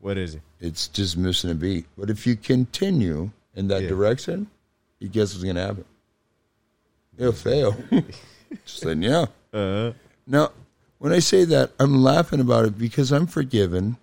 What 0.00 0.18
is 0.18 0.34
it? 0.34 0.42
It's 0.58 0.88
just 0.88 1.16
missing 1.16 1.52
a 1.52 1.54
beat. 1.54 1.86
But 1.96 2.10
if 2.10 2.26
you 2.26 2.34
continue 2.34 3.30
in 3.54 3.68
that 3.68 3.82
Yeah. 3.82 3.88
direction, 3.88 4.48
you 4.98 5.08
guess 5.08 5.32
what's 5.32 5.44
going 5.44 5.56
to 5.56 5.62
happen? 5.62 5.84
It'll 7.18 7.32
fail. 7.32 7.76
just 8.64 8.84
letting 8.84 9.02
yeah. 9.02 9.26
know. 9.52 9.88
Uh 9.88 9.92
Now, 10.26 10.52
when 10.98 11.12
I 11.12 11.18
say 11.18 11.44
that, 11.46 11.72
I'm 11.80 12.02
laughing 12.02 12.40
about 12.40 12.64
it 12.64 12.78
because 12.78 13.10
I'm 13.12 13.26
forgiven. 13.26 13.96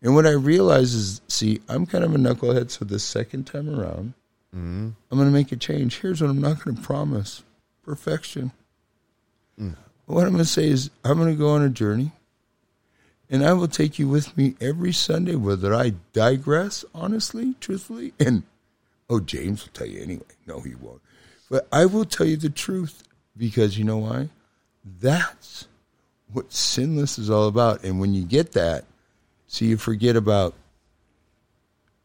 And 0.00 0.14
what 0.14 0.26
I 0.26 0.30
realize 0.32 0.94
is, 0.94 1.20
see, 1.28 1.60
I'm 1.68 1.86
kind 1.86 2.04
of 2.04 2.14
a 2.14 2.18
knucklehead. 2.18 2.70
So 2.70 2.84
the 2.84 2.98
second 2.98 3.44
time 3.44 3.68
around, 3.68 4.12
mm-hmm. 4.54 4.90
I'm 5.10 5.18
going 5.18 5.28
to 5.28 5.32
make 5.32 5.50
a 5.50 5.56
change. 5.56 6.00
Here's 6.00 6.20
what 6.20 6.30
I'm 6.30 6.40
not 6.40 6.62
going 6.62 6.76
to 6.76 6.82
promise 6.82 7.42
perfection. 7.82 8.52
What 10.06 10.24
I'm 10.24 10.32
going 10.32 10.44
to 10.44 10.44
say 10.44 10.68
is, 10.68 10.90
I'm 11.02 11.16
going 11.16 11.30
to 11.30 11.38
go 11.38 11.50
on 11.50 11.62
a 11.62 11.70
journey, 11.70 12.12
and 13.30 13.42
I 13.44 13.54
will 13.54 13.68
take 13.68 13.98
you 13.98 14.06
with 14.06 14.36
me 14.36 14.54
every 14.60 14.92
Sunday, 14.92 15.34
whether 15.34 15.74
I 15.74 15.94
digress, 16.12 16.84
honestly, 16.94 17.54
truthfully. 17.58 18.12
And, 18.20 18.42
oh, 19.08 19.20
James 19.20 19.64
will 19.64 19.72
tell 19.72 19.86
you 19.86 20.02
anyway. 20.02 20.22
No, 20.46 20.60
he 20.60 20.74
won't. 20.74 21.00
But 21.50 21.68
I 21.72 21.86
will 21.86 22.04
tell 22.04 22.26
you 22.26 22.36
the 22.36 22.50
truth 22.50 23.04
because 23.36 23.78
you 23.78 23.84
know 23.84 23.98
why? 23.98 24.28
That's 25.00 25.66
what 26.32 26.52
sinless 26.52 27.18
is 27.18 27.30
all 27.30 27.48
about. 27.48 27.84
And 27.84 28.00
when 28.00 28.14
you 28.14 28.24
get 28.24 28.52
that, 28.52 28.84
see, 29.46 29.66
you 29.66 29.76
forget 29.76 30.16
about 30.16 30.54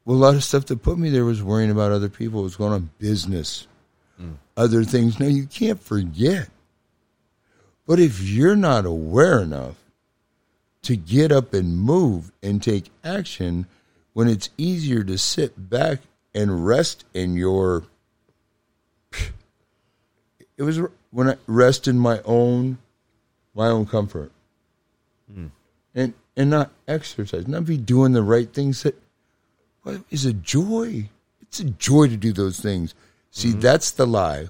well, 0.05 0.17
a 0.17 0.19
lot 0.19 0.35
of 0.35 0.43
stuff 0.43 0.65
that 0.65 0.81
put 0.81 0.97
me 0.97 1.09
there 1.09 1.25
was 1.25 1.43
worrying 1.43 1.69
about 1.69 1.91
other 1.91 2.09
people, 2.09 2.41
was 2.41 2.55
going 2.55 2.73
on 2.73 2.89
business, 2.97 3.67
mm. 4.19 4.33
other 4.57 4.83
things. 4.83 5.19
No, 5.19 5.27
you 5.27 5.45
can't 5.45 5.79
forget. 5.79 6.49
But 7.85 7.99
if 7.99 8.21
you're 8.21 8.55
not 8.55 8.85
aware 8.85 9.39
enough 9.39 9.75
to 10.83 10.95
get 10.95 11.31
up 11.31 11.53
and 11.53 11.77
move 11.77 12.31
and 12.41 12.61
take 12.61 12.89
action 13.03 13.67
when 14.13 14.27
it's 14.27 14.49
easier 14.57 15.03
to 15.03 15.17
sit 15.17 15.69
back 15.69 15.99
and 16.33 16.65
rest 16.65 17.05
in 17.13 17.35
your 17.35 17.85
it 20.57 20.63
was 20.63 20.79
when 21.11 21.29
I 21.29 21.35
rest 21.47 21.87
in 21.87 21.97
my 21.97 22.21
own 22.25 22.77
my 23.55 23.67
own 23.67 23.85
comfort. 23.85 24.31
Hmm. 25.31 25.47
And 25.95 26.13
and 26.35 26.49
not 26.49 26.71
exercise, 26.87 27.47
not 27.47 27.65
be 27.65 27.77
doing 27.77 28.13
the 28.13 28.23
right 28.23 28.51
things 28.51 28.83
that 28.83 28.95
what 29.83 30.01
is 30.09 30.25
a 30.25 30.33
joy. 30.33 31.09
It's 31.41 31.59
a 31.59 31.65
joy 31.65 32.07
to 32.07 32.17
do 32.17 32.31
those 32.31 32.59
things. 32.59 32.93
See, 33.31 33.49
mm-hmm. 33.49 33.59
that's 33.59 33.91
the 33.91 34.05
lie 34.05 34.49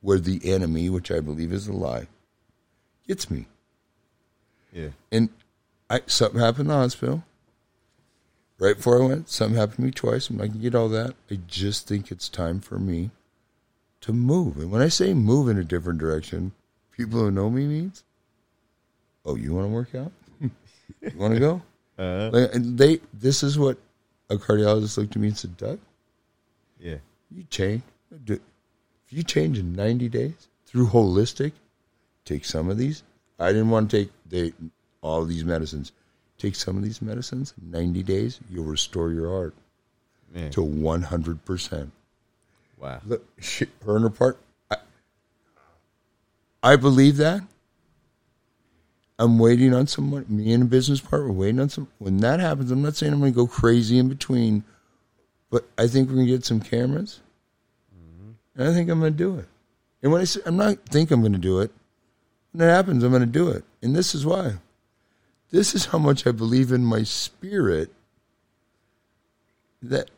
where 0.00 0.18
the 0.18 0.40
enemy, 0.52 0.88
which 0.88 1.10
I 1.10 1.20
believe 1.20 1.52
is 1.52 1.66
a 1.66 1.72
lie, 1.72 2.06
gets 3.06 3.30
me. 3.30 3.46
Yeah. 4.72 4.90
And 5.10 5.30
I 5.88 6.02
something 6.06 6.40
happened 6.40 6.62
in 6.62 6.68
the 6.68 6.74
hospital. 6.74 7.24
Right 8.60 8.76
before 8.76 9.02
I 9.02 9.06
went, 9.06 9.28
something 9.28 9.58
happened 9.58 9.76
to 9.76 9.82
me 9.82 9.90
twice. 9.90 10.30
I'm 10.30 10.38
to 10.38 10.48
get 10.48 10.74
all 10.74 10.88
that. 10.90 11.14
I 11.30 11.38
just 11.48 11.88
think 11.88 12.12
it's 12.12 12.28
time 12.28 12.60
for 12.60 12.78
me 12.78 13.10
to 14.02 14.12
move. 14.12 14.58
And 14.58 14.70
when 14.70 14.82
I 14.82 14.88
say 14.88 15.12
move 15.14 15.48
in 15.48 15.58
a 15.58 15.64
different 15.64 15.98
direction, 15.98 16.52
people 16.92 17.18
who 17.18 17.30
know 17.30 17.50
me 17.50 17.66
means, 17.66 18.04
oh, 19.24 19.34
you 19.34 19.54
want 19.54 19.66
to 19.66 19.72
work 19.72 19.94
out? 19.94 20.12
you 20.40 21.18
want 21.18 21.34
to 21.34 21.40
go? 21.40 21.62
Uh, 21.98 22.30
Like, 22.32 22.54
and 22.54 22.78
they, 22.78 22.98
this 23.12 23.42
is 23.42 23.58
what 23.58 23.76
a 24.30 24.36
cardiologist 24.36 24.96
looked 24.96 25.14
at 25.16 25.20
me 25.20 25.28
and 25.28 25.36
said, 25.36 25.54
Doug, 25.58 25.78
yeah. 26.78 26.96
you 27.30 27.44
change. 27.50 27.82
If 28.26 28.40
you 29.10 29.22
change 29.22 29.58
in 29.58 29.74
90 29.74 30.08
days 30.08 30.48
through 30.64 30.86
holistic, 30.86 31.52
take 32.24 32.46
some 32.46 32.70
of 32.70 32.78
these. 32.78 33.02
I 33.38 33.48
didn't 33.52 33.68
want 33.68 33.90
to 33.90 33.98
take 33.98 34.12
the, 34.30 34.54
all 35.02 35.26
these 35.26 35.44
medicines. 35.44 35.92
Take 36.40 36.54
some 36.54 36.78
of 36.78 36.82
these 36.82 37.02
medicines. 37.02 37.52
90 37.60 38.02
days, 38.02 38.40
you'll 38.50 38.64
restore 38.64 39.12
your 39.12 39.28
heart 39.28 39.54
Man. 40.32 40.50
to 40.52 40.62
100%. 40.62 41.90
Wow. 42.78 43.00
Look, 43.04 43.26
she, 43.40 43.66
her 43.84 43.96
and 43.96 44.04
her 44.04 44.10
part. 44.10 44.38
I, 44.70 44.76
I 46.62 46.76
believe 46.76 47.18
that. 47.18 47.42
I'm 49.18 49.38
waiting 49.38 49.74
on 49.74 49.86
someone. 49.86 50.24
Me 50.30 50.50
and 50.54 50.62
a 50.62 50.66
business 50.66 50.98
partner, 50.98 51.30
waiting 51.30 51.60
on 51.60 51.68
some. 51.68 51.88
When 51.98 52.16
that 52.18 52.40
happens, 52.40 52.70
I'm 52.70 52.80
not 52.80 52.96
saying 52.96 53.12
I'm 53.12 53.20
going 53.20 53.32
to 53.32 53.36
go 53.36 53.46
crazy 53.46 53.98
in 53.98 54.08
between, 54.08 54.64
but 55.50 55.68
I 55.76 55.88
think 55.88 56.08
we're 56.08 56.14
going 56.14 56.26
to 56.26 56.32
get 56.32 56.46
some 56.46 56.60
cameras, 56.60 57.20
mm-hmm. 57.94 58.30
and 58.56 58.68
I 58.68 58.72
think 58.72 58.88
I'm 58.88 58.98
going 58.98 59.12
to 59.12 59.18
do 59.18 59.36
it. 59.36 59.46
And 60.02 60.10
when 60.10 60.22
I 60.22 60.24
say 60.24 60.40
I'm 60.46 60.56
not 60.56 60.78
think 60.86 61.10
I'm 61.10 61.20
going 61.20 61.34
to 61.34 61.38
do 61.38 61.60
it, 61.60 61.70
when 62.52 62.66
it 62.66 62.72
happens, 62.72 63.04
I'm 63.04 63.10
going 63.10 63.20
to 63.20 63.26
do 63.26 63.50
it. 63.50 63.62
And 63.82 63.94
this 63.94 64.14
is 64.14 64.24
why. 64.24 64.54
This 65.50 65.74
is 65.74 65.86
how 65.86 65.98
much 65.98 66.26
I 66.26 66.32
believe 66.32 66.72
in 66.72 66.84
my 66.84 67.02
spirit. 67.02 67.92
That 69.82 70.10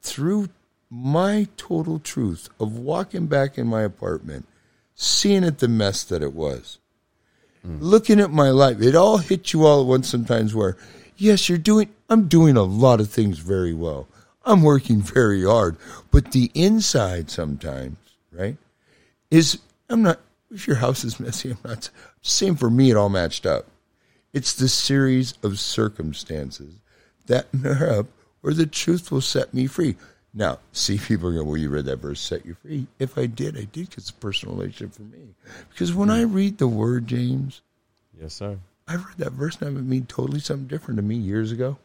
through 0.00 0.48
my 0.90 1.48
total 1.56 1.98
truth 1.98 2.48
of 2.60 2.76
walking 2.76 3.26
back 3.26 3.56
in 3.56 3.66
my 3.66 3.82
apartment, 3.82 4.46
seeing 4.94 5.42
it 5.42 5.58
the 5.58 5.68
mess 5.68 6.04
that 6.04 6.22
it 6.22 6.34
was, 6.34 6.78
hmm. 7.62 7.78
looking 7.80 8.20
at 8.20 8.30
my 8.30 8.50
life, 8.50 8.80
it 8.82 8.94
all 8.94 9.18
hit 9.18 9.52
you 9.52 9.64
all 9.64 9.80
at 9.80 9.86
once 9.86 10.08
sometimes 10.08 10.54
where, 10.54 10.76
yes, 11.16 11.48
you're 11.48 11.58
doing, 11.58 11.88
I'm 12.10 12.28
doing 12.28 12.56
a 12.56 12.62
lot 12.62 13.00
of 13.00 13.08
things 13.08 13.38
very 13.38 13.72
well. 13.72 14.06
I'm 14.44 14.62
working 14.62 15.00
very 15.02 15.44
hard. 15.44 15.76
But 16.10 16.32
the 16.32 16.50
inside 16.54 17.30
sometimes, 17.30 17.96
right, 18.30 18.58
is, 19.30 19.58
I'm 19.88 20.02
not, 20.02 20.20
if 20.50 20.66
your 20.66 20.76
house 20.76 21.04
is 21.04 21.18
messy, 21.18 21.52
I'm 21.52 21.58
not, 21.64 21.90
same 22.20 22.54
for 22.54 22.68
me, 22.70 22.90
it 22.90 22.96
all 22.96 23.08
matched 23.08 23.46
up. 23.46 23.66
It's 24.32 24.54
the 24.54 24.68
series 24.68 25.34
of 25.42 25.58
circumstances 25.58 26.74
that 27.26 27.52
marry 27.54 27.98
up 27.98 28.06
where 28.40 28.54
the 28.54 28.66
truth 28.66 29.10
will 29.12 29.20
set 29.20 29.52
me 29.52 29.66
free. 29.66 29.96
Now, 30.34 30.58
see, 30.72 30.98
people 30.98 31.28
are 31.28 31.32
going, 31.32 31.46
well, 31.46 31.56
you 31.56 31.70
read 31.70 31.84
that 31.86 31.98
verse, 31.98 32.20
set 32.20 32.46
you 32.46 32.54
free. 32.54 32.86
If 32.98 33.18
I 33.18 33.26
did, 33.26 33.56
I 33.56 33.64
did 33.64 33.90
because 33.90 34.04
it's 34.04 34.10
a 34.10 34.14
personal 34.14 34.56
relationship 34.56 34.94
for 34.94 35.02
me. 35.02 35.34
Because 35.70 35.92
when 35.94 36.10
I 36.10 36.24
hmm. 36.24 36.32
read 36.32 36.58
the 36.58 36.68
word, 36.68 37.06
James, 37.06 37.62
Yes, 38.20 38.34
sir. 38.34 38.58
I 38.86 38.96
read 38.96 39.18
that 39.18 39.32
verse 39.32 39.60
and 39.60 39.76
it 39.76 39.82
mean 39.82 40.06
totally 40.06 40.40
something 40.40 40.66
different 40.66 40.98
to 40.98 41.02
me 41.02 41.16
years 41.16 41.50
ago. 41.50 41.78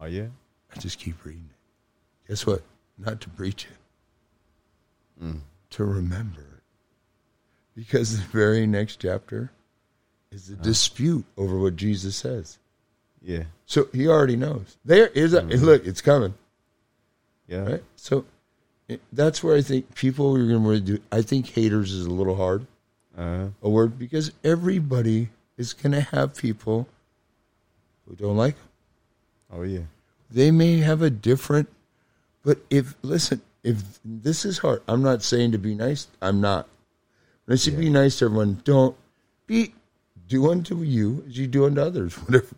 Oh, 0.00 0.06
yeah. 0.06 0.26
I 0.74 0.80
just 0.80 0.98
keep 0.98 1.24
reading 1.24 1.48
it. 1.48 2.28
Guess 2.28 2.46
what? 2.46 2.62
Not 2.98 3.20
to 3.22 3.28
preach 3.30 3.66
it, 3.66 5.22
hmm. 5.22 5.38
to 5.70 5.84
remember 5.84 6.40
it. 6.40 6.62
Because 7.74 8.18
the 8.18 8.24
very 8.26 8.66
next 8.66 8.96
chapter 9.00 9.52
is 10.30 10.50
a 10.50 10.56
dispute 10.56 11.24
over 11.36 11.58
what 11.58 11.76
Jesus 11.76 12.16
says. 12.16 12.58
Yeah. 13.22 13.44
So 13.66 13.88
he 13.92 14.06
already 14.08 14.36
knows. 14.36 14.76
There 14.84 15.08
is 15.08 15.32
a 15.34 15.42
look. 15.42 15.86
It's 15.86 16.00
coming. 16.00 16.34
Yeah. 17.46 17.64
Right. 17.64 17.84
So 17.96 18.24
it, 18.88 19.00
that's 19.12 19.42
where 19.42 19.56
I 19.56 19.62
think 19.62 19.94
people 19.94 20.36
are 20.36 20.46
going 20.46 20.62
to 20.64 20.80
do. 20.80 20.98
I 21.10 21.22
think 21.22 21.48
haters 21.48 21.92
is 21.92 22.06
a 22.06 22.10
little 22.10 22.36
hard 22.36 22.66
Uh, 23.16 23.48
a 23.62 23.68
word 23.68 23.98
because 23.98 24.30
everybody 24.44 25.30
is 25.56 25.72
going 25.72 25.92
to 25.92 26.00
have 26.00 26.36
people 26.36 26.86
who 28.06 28.14
don't 28.14 28.36
like 28.36 28.54
them. 28.56 28.68
oh, 29.52 29.62
yeah. 29.62 29.86
They 30.30 30.50
may 30.50 30.78
have 30.78 31.02
a 31.02 31.10
different, 31.10 31.68
but 32.44 32.58
if 32.70 32.94
listen, 33.02 33.40
if 33.64 33.98
this 34.04 34.44
is 34.44 34.58
hard, 34.58 34.82
I'm 34.86 35.02
not 35.02 35.22
saying 35.22 35.52
to 35.52 35.58
be 35.58 35.74
nice. 35.74 36.06
I'm 36.20 36.40
not. 36.40 36.68
When 37.46 37.54
I 37.54 37.56
say 37.56 37.72
be 37.72 37.88
nice 37.88 38.18
to 38.18 38.26
everyone, 38.26 38.60
don't 38.62 38.94
be 39.46 39.72
do 40.28 40.50
unto 40.50 40.82
you 40.82 41.24
as 41.26 41.38
you 41.38 41.46
do 41.46 41.66
unto 41.66 41.80
others. 41.80 42.14
Whatever. 42.26 42.54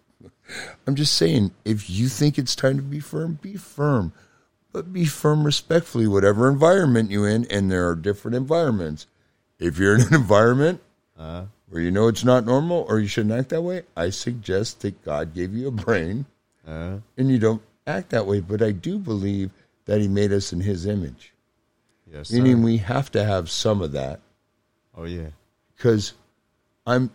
I'm 0.87 0.97
just 0.97 1.15
saying, 1.15 1.53
if 1.65 1.89
you 1.89 2.09
think 2.09 2.37
it's 2.37 2.57
time 2.57 2.77
to 2.77 2.83
be 2.83 2.99
firm, 3.01 3.39
be 3.41 3.57
firm, 3.57 4.13
but 4.73 4.93
be 4.93 5.05
firm 5.05 5.45
respectfully, 5.45 6.07
whatever 6.09 6.49
environment 6.49 7.11
you're 7.11 7.29
in. 7.29 7.45
And 7.51 7.71
there 7.71 7.89
are 7.89 7.95
different 7.95 8.37
environments. 8.37 9.07
If 9.59 9.79
you're 9.79 9.95
in 9.95 10.03
an 10.03 10.15
environment 10.23 10.81
Uh, 11.19 11.45
where 11.69 11.83
you 11.83 11.91
know 11.91 12.09
it's 12.09 12.25
not 12.25 12.45
normal 12.47 12.85
or 12.89 12.99
you 12.99 13.07
shouldn't 13.07 13.39
act 13.39 13.51
that 13.51 13.63
way, 13.63 13.83
I 13.97 14.11
suggest 14.11 14.81
that 14.81 15.05
God 15.05 15.35
gave 15.35 15.55
you 15.55 15.69
a 15.69 15.71
brain 15.71 16.25
uh, 16.67 16.97
and 17.17 17.31
you 17.31 17.39
don't 17.39 17.63
act 17.87 18.11
that 18.11 18.27
way. 18.27 18.41
But 18.41 18.63
I 18.63 18.73
do 18.73 18.99
believe 18.99 19.51
that 19.85 20.01
He 20.01 20.09
made 20.09 20.33
us 20.33 20.53
in 20.53 20.61
His 20.61 20.87
image, 20.87 21.33
yes, 22.13 22.29
sir. 22.29 22.37
meaning 22.37 22.63
we 22.63 22.79
have 22.79 23.11
to 23.13 23.23
have 23.23 23.51
some 23.51 23.83
of 23.83 23.93
that 23.93 24.21
oh, 24.97 25.05
yeah. 25.05 25.29
because 25.77 26.15
I'm. 26.87 27.11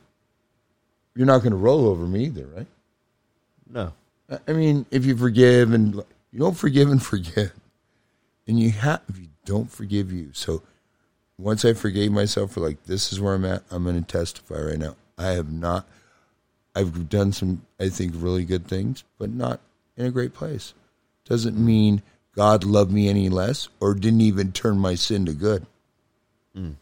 You're 1.15 1.27
not 1.27 1.39
going 1.39 1.51
to 1.51 1.57
roll 1.57 1.87
over 1.87 2.05
me 2.05 2.25
either, 2.25 2.47
right? 2.47 2.67
No. 3.69 3.93
I- 4.47 4.53
mean, 4.53 4.85
if 4.91 5.05
you 5.05 5.15
forgive 5.15 5.71
and 5.71 5.95
you 6.31 6.39
don't 6.39 6.57
forgive 6.57 6.89
and 6.89 7.01
forget, 7.11 7.51
and 8.47 8.59
you 8.59 8.71
have, 8.71 9.01
if 9.09 9.17
you 9.17 9.29
don't 9.45 9.71
forgive 9.71 10.11
you. 10.11 10.29
So 10.33 10.61
once 11.37 11.65
I 11.65 11.73
forgave 11.73 12.11
myself 12.11 12.51
for 12.51 12.59
like, 12.59 12.83
this 12.83 13.11
is 13.11 13.19
where 13.19 13.33
I'm 13.33 13.45
at, 13.45 13.63
I'm 13.71 13.83
going 13.83 14.03
to 14.03 14.05
testify 14.05 14.59
right 14.59 14.77
now. 14.77 14.95
I 15.17 15.29
have 15.31 15.51
not, 15.51 15.87
I've 16.75 17.09
done 17.09 17.31
some, 17.31 17.65
I 17.79 17.89
think, 17.89 18.13
really 18.15 18.45
good 18.45 18.67
things, 18.67 19.03
but 19.17 19.29
not 19.29 19.61
in 19.97 20.05
a 20.05 20.11
great 20.11 20.33
place. 20.33 20.73
Doesn't 21.25 21.57
mean 21.57 22.01
God 22.35 22.63
loved 22.63 22.91
me 22.91 23.09
any 23.09 23.29
less 23.29 23.69
or 23.79 23.93
didn't 23.93 24.21
even 24.21 24.51
turn 24.51 24.77
my 24.77 24.95
sin 24.95 25.25
to 25.25 25.33
good. 25.33 25.65
Mm. 26.55 26.75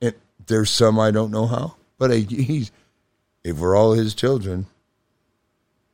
And 0.00 0.14
there's 0.46 0.70
some 0.70 0.98
I 1.00 1.10
don't 1.10 1.30
know 1.30 1.46
how, 1.46 1.76
but 1.98 2.10
I, 2.10 2.16
he's, 2.28 2.70
if 3.46 3.58
we're 3.58 3.76
all 3.76 3.92
his 3.92 4.12
children, 4.12 4.66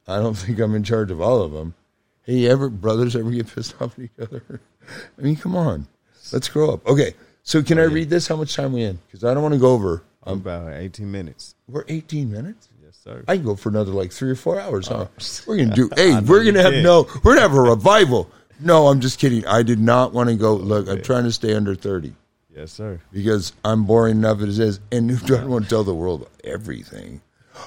I 0.08 0.16
don't 0.16 0.34
think 0.38 0.58
I'm 0.58 0.74
in 0.74 0.82
charge 0.82 1.10
of 1.10 1.20
all 1.20 1.42
of 1.42 1.52
them. 1.52 1.74
Hey, 2.22 2.48
ever 2.48 2.68
brothers 2.68 3.14
ever 3.14 3.30
get 3.30 3.52
pissed 3.52 3.80
off 3.80 3.98
at 3.98 4.04
each 4.04 4.10
other? 4.20 4.60
I 5.18 5.22
mean, 5.22 5.36
come 5.36 5.54
on, 5.54 5.86
let's 6.32 6.48
grow 6.48 6.72
up. 6.72 6.86
Okay, 6.86 7.14
so 7.42 7.62
can 7.62 7.78
I 7.78 7.82
oh, 7.82 7.88
read 7.88 8.10
this? 8.10 8.26
How 8.26 8.36
much 8.36 8.54
time 8.56 8.72
we 8.72 8.82
in? 8.82 8.98
Because 9.06 9.24
I 9.24 9.34
don't 9.34 9.42
want 9.42 9.54
to 9.54 9.60
go 9.60 9.72
over. 9.72 10.02
I'm 10.24 10.38
about 10.38 10.72
18 10.72 11.10
minutes. 11.10 11.56
We're 11.68 11.84
18 11.88 12.30
minutes. 12.30 12.68
Yes, 12.82 12.96
sir. 13.02 13.24
I 13.26 13.36
can 13.36 13.44
go 13.44 13.56
for 13.56 13.68
another 13.68 13.90
like 13.90 14.12
three 14.12 14.30
or 14.30 14.36
four 14.36 14.60
hours. 14.60 14.86
Huh? 14.86 15.06
Oh, 15.08 15.40
we're 15.46 15.56
gonna 15.58 15.74
do. 15.74 15.90
Hey, 15.94 16.18
we're 16.20 16.44
gonna 16.44 16.62
have 16.62 16.72
did. 16.72 16.84
no. 16.84 17.08
We're 17.22 17.34
gonna 17.34 17.40
have 17.40 17.54
a 17.54 17.60
revival. 17.60 18.30
No, 18.60 18.86
I'm 18.86 19.00
just 19.00 19.18
kidding. 19.18 19.44
I 19.46 19.64
did 19.64 19.80
not 19.80 20.12
want 20.12 20.28
to 20.30 20.36
go. 20.36 20.52
Oh, 20.52 20.56
look, 20.56 20.88
I'm 20.88 21.02
trying 21.02 21.24
to 21.24 21.32
stay 21.32 21.54
under 21.54 21.74
30 21.74 22.14
yes, 22.54 22.72
sir. 22.72 23.00
because 23.12 23.52
I'm 23.64 23.84
boring 23.84 24.18
enough 24.18 24.40
as 24.40 24.58
it 24.58 24.64
is, 24.64 24.80
and 24.92 25.10
I 25.10 25.26
don't 25.26 25.48
want 25.48 25.64
to 25.64 25.70
tell 25.70 25.84
the 25.84 25.94
world 25.94 26.28
everything. 26.44 27.20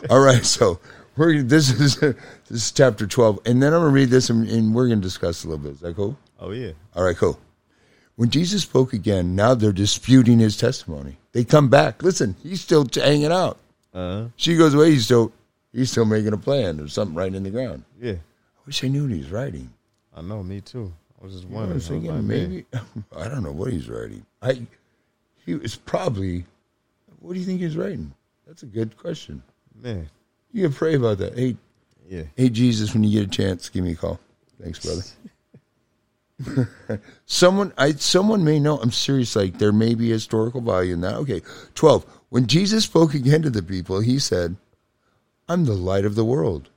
All 0.10 0.20
right, 0.20 0.46
so 0.46 0.80
we're 1.18 1.42
this 1.44 1.72
is 1.72 1.98
this 1.98 2.16
is 2.50 2.72
chapter 2.72 3.08
12, 3.08 3.40
and 3.46 3.62
then 3.62 3.74
I'm 3.74 3.82
gonna 3.82 3.92
read 3.92 4.10
this, 4.10 4.30
and, 4.30 4.48
and 4.50 4.74
we're 4.74 4.88
gonna 4.88 5.02
discuss 5.02 5.44
a 5.44 5.48
little 5.50 5.64
bit. 5.64 5.74
Is 5.74 5.80
that 5.82 5.96
cool? 5.96 6.18
Oh, 6.40 6.52
yeah. 6.52 6.72
All 6.96 7.04
right, 7.04 7.16
cool. 7.16 7.40
When 8.18 8.30
Jesus 8.30 8.62
spoke 8.64 8.94
again, 8.94 9.36
now 9.36 9.54
they're 9.56 9.72
disputing 9.74 10.40
his 10.40 10.56
testimony. 10.58 11.18
They 11.34 11.44
come 11.44 11.70
back. 11.70 12.02
Listen, 12.02 12.36
he's 12.42 12.62
still 12.62 12.88
hanging 12.94 13.32
out. 13.32 13.58
Uh, 13.94 14.28
She 14.38 14.56
goes 14.58 14.74
away. 14.74 14.92
He's 14.92 15.06
still 15.06 15.32
he's 15.74 15.92
still 15.92 16.06
making 16.06 16.34
a 16.34 16.38
plan. 16.38 16.78
There's 16.78 16.94
something 16.94 17.16
writing 17.16 17.36
in 17.36 17.44
the 17.44 17.50
ground. 17.50 17.84
yeah. 18.02 18.14
I 18.14 18.62
wish 18.66 18.84
I 18.84 18.88
knew 18.88 19.04
what 19.04 19.12
he's 19.12 19.30
writing. 19.30 19.70
I 20.16 20.22
know, 20.22 20.42
me 20.42 20.60
too. 20.62 20.92
I 21.22 21.26
was 21.26 21.34
just 21.36 21.46
wondering. 21.46 21.76
was 21.76 21.90
I 21.90 21.94
was 21.94 22.02
thinking 22.04 22.16
like, 22.16 22.24
man, 22.24 22.50
maybe 22.50 22.66
I 23.16 23.28
don't 23.28 23.44
know 23.44 23.52
what 23.52 23.72
he's 23.72 23.88
writing. 23.90 24.26
I 24.42 24.62
he 25.46 25.56
was 25.56 25.76
probably. 25.76 26.46
What 27.20 27.34
do 27.34 27.40
you 27.40 27.46
think 27.46 27.60
he's 27.62 27.78
writing? 27.78 28.14
That's 28.48 28.64
a 28.64 28.68
good 28.68 28.98
question. 28.98 29.44
Man, 29.82 30.10
You 30.52 30.64
can 30.64 30.74
pray 30.74 30.96
about 30.96 31.18
that. 31.20 31.38
Hey, 31.38 31.58
yeah. 32.08 32.24
hey, 32.36 32.50
Jesus, 32.50 32.94
when 32.94 33.04
you 33.04 33.20
get 33.20 33.28
a 33.28 33.32
chance, 33.32 33.70
give 33.70 33.84
me 33.84 33.92
a 33.92 33.96
call. 33.96 34.20
Thanks, 34.62 34.80
brother. 34.80 35.04
someone, 37.26 37.74
I 37.78 37.94
someone 37.94 38.44
may 38.44 38.60
know. 38.60 38.78
I'm 38.78 38.92
serious. 38.92 39.36
Like 39.36 39.58
there 39.58 39.72
may 39.72 39.96
be 39.96 40.10
historical 40.10 40.62
value 40.62 40.94
in 40.94 41.02
that. 41.02 41.16
Okay, 41.16 41.42
twelve. 41.76 42.06
When 42.30 42.48
Jesus 42.48 42.84
spoke 42.86 43.14
again 43.14 43.42
to 43.44 43.50
the 43.50 43.64
people, 43.64 44.02
he 44.02 44.20
said, 44.20 44.58
"I'm 45.48 45.66
the 45.66 45.74
light 45.74 46.06
of 46.06 46.16
the 46.16 46.26
world. 46.26 46.70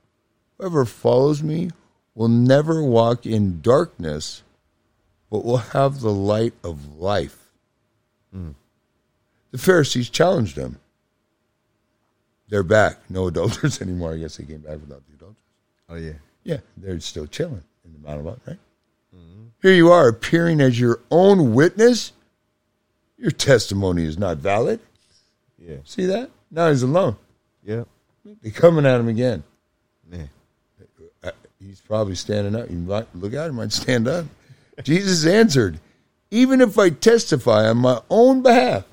Whoever 0.57 0.85
follows 0.85 1.43
me 1.43 1.71
will 2.15 2.29
never 2.29 2.83
walk 2.83 3.25
in 3.25 3.61
darkness, 3.61 4.43
but 5.29 5.43
will 5.43 5.57
have 5.57 5.99
the 5.99 6.13
light 6.13 6.53
of 6.63 6.97
life." 6.97 7.49
Hmm. 8.33 8.51
The 9.51 9.57
Pharisees 9.57 10.09
challenged 10.09 10.55
him. 10.57 10.79
They're 12.49 12.63
back. 12.63 12.97
No 13.09 13.27
adulterers 13.27 13.81
anymore. 13.83 14.13
I 14.13 14.17
guess 14.17 14.37
they 14.37 14.43
came 14.45 14.59
back 14.59 14.79
without 14.81 15.03
the 15.07 15.13
adulterers. 15.13 15.35
Oh, 15.87 15.95
yeah. 15.95 16.13
Yeah, 16.43 16.57
they're 16.77 16.99
still 16.99 17.27
chilling 17.27 17.63
in 17.85 17.93
the 17.93 17.99
Mount 17.99 18.19
of 18.21 18.27
Olives, 18.27 18.47
right? 18.47 18.57
Here 19.61 19.73
you 19.73 19.91
are 19.91 20.07
appearing 20.07 20.61
as 20.61 20.79
your 20.79 21.01
own 21.11 21.53
witness. 21.53 22.13
Your 23.17 23.31
testimony 23.31 24.05
is 24.05 24.17
not 24.17 24.37
valid. 24.37 24.79
Yeah. 25.57 25.75
See 25.83 26.05
that? 26.05 26.31
Now 26.49 26.69
he's 26.69 26.81
alone. 26.81 27.17
Yep. 27.65 27.85
They're 28.41 28.51
coming 28.53 28.85
at 28.85 28.99
him 29.01 29.09
again. 29.09 29.43
Yeah. 30.09 30.23
Uh, 31.21 31.31
He's 31.59 31.81
probably 31.81 32.15
standing 32.15 32.55
up. 32.55 32.69
You 32.69 32.77
might 32.77 33.13
look 33.13 33.33
out, 33.33 33.51
he 33.51 33.55
might 33.55 33.73
stand 33.73 34.07
up. 34.07 34.25
Jesus 34.83 35.25
answered, 35.25 35.79
Even 36.31 36.61
if 36.61 36.79
I 36.79 36.89
testify 36.89 37.67
on 37.67 37.77
my 37.77 37.99
own 38.09 38.41
behalf, 38.41 38.85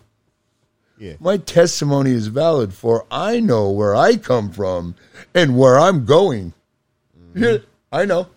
Yeah. 0.98 1.14
my 1.20 1.37
testimony 1.37 2.11
is 2.12 2.28
valid, 2.28 2.72
for 2.72 3.04
I 3.11 3.40
know 3.40 3.70
where 3.70 3.94
I 3.94 4.16
come 4.16 4.50
from 4.50 4.94
and 5.35 5.59
where 5.59 5.78
I'm 5.78 6.04
going. 6.04 6.52
Mm-hmm. 7.18 7.42
Yeah, 7.42 7.59
I 7.92 8.04
know. 8.06 8.28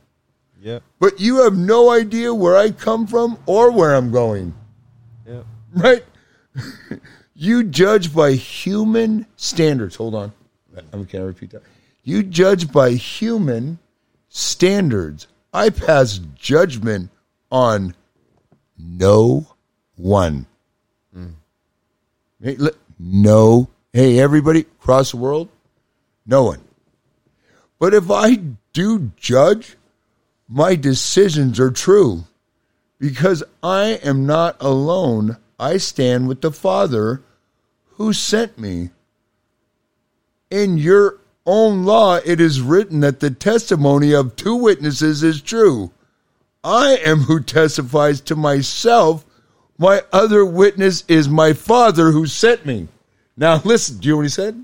Yep. 0.61 0.83
But 0.99 1.19
you 1.21 1.43
have 1.43 1.57
no 1.57 1.89
idea 1.89 2.33
where 2.33 2.57
I 2.57 2.71
come 2.71 3.07
from 3.07 3.37
or 3.45 3.71
where 3.71 3.95
I'm 3.95 4.11
going, 4.11 4.53
Yep. 5.25 5.45
right? 5.73 6.05
you 7.33 7.63
judge 7.63 8.13
by 8.13 8.33
human 8.33 9.25
standards. 9.37 9.95
Hold 9.95 10.15
on. 10.15 10.33
I 10.75 11.03
can 11.03 11.21
I 11.21 11.25
repeat 11.25 11.51
that? 11.51 11.63
You 12.03 12.23
judge 12.23 12.71
by 12.71 12.91
human 12.91 13.79
standards. 14.29 15.27
I 15.53 15.69
pass 15.69 16.19
judgment 16.35 17.09
on 17.51 17.95
no 18.77 19.47
one. 19.95 20.45
Look, 21.13 21.29
No. 22.99 23.69
Hey, 23.91 24.19
everybody 24.19 24.61
across 24.61 25.11
the 25.11 25.17
world, 25.17 25.49
no 26.25 26.43
one. 26.43 26.61
But 27.79 27.93
if 27.93 28.11
I 28.11 28.35
do 28.73 29.11
judge, 29.17 29.77
my 30.47 30.75
decisions 30.75 31.59
are 31.59 31.71
true 31.71 32.25
because 32.99 33.43
I 33.63 33.99
am 34.03 34.25
not 34.25 34.57
alone. 34.59 35.37
I 35.59 35.77
stand 35.77 36.27
with 36.27 36.41
the 36.41 36.51
Father 36.51 37.21
who 37.95 38.13
sent 38.13 38.57
me. 38.57 38.91
In 40.49 40.77
your 40.77 41.19
own 41.45 41.83
law, 41.83 42.19
it 42.25 42.39
is 42.39 42.61
written 42.61 42.99
that 43.01 43.19
the 43.19 43.31
testimony 43.31 44.13
of 44.13 44.35
two 44.35 44.55
witnesses 44.55 45.23
is 45.23 45.41
true. 45.41 45.91
I 46.63 46.97
am 47.05 47.21
who 47.21 47.41
testifies 47.41 48.21
to 48.21 48.35
myself. 48.35 49.25
My 49.79 50.01
other 50.11 50.45
witness 50.45 51.03
is 51.07 51.27
my 51.29 51.53
Father 51.53 52.11
who 52.11 52.27
sent 52.27 52.65
me. 52.65 52.89
Now, 53.37 53.61
listen, 53.63 53.97
do 53.97 54.07
you 54.09 54.13
know 54.13 54.17
what 54.17 54.23
he 54.23 54.29
said? 54.29 54.63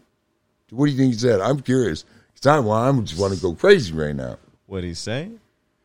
What 0.71 0.86
do 0.88 0.91
you 0.91 0.97
think 0.97 1.13
he 1.13 1.19
said? 1.19 1.39
I'm 1.39 1.62
curious. 1.62 2.04
'Cause 2.36 2.45
I, 2.47 2.60
well, 2.60 2.73
I 2.73 2.91
just 3.01 3.17
want 3.19 3.34
to 3.34 3.39
go 3.41 3.56
crazy 3.56 3.93
right 3.93 4.13
now. 4.15 4.38
What 4.67 4.84
he's 4.84 4.99
saying? 4.99 5.39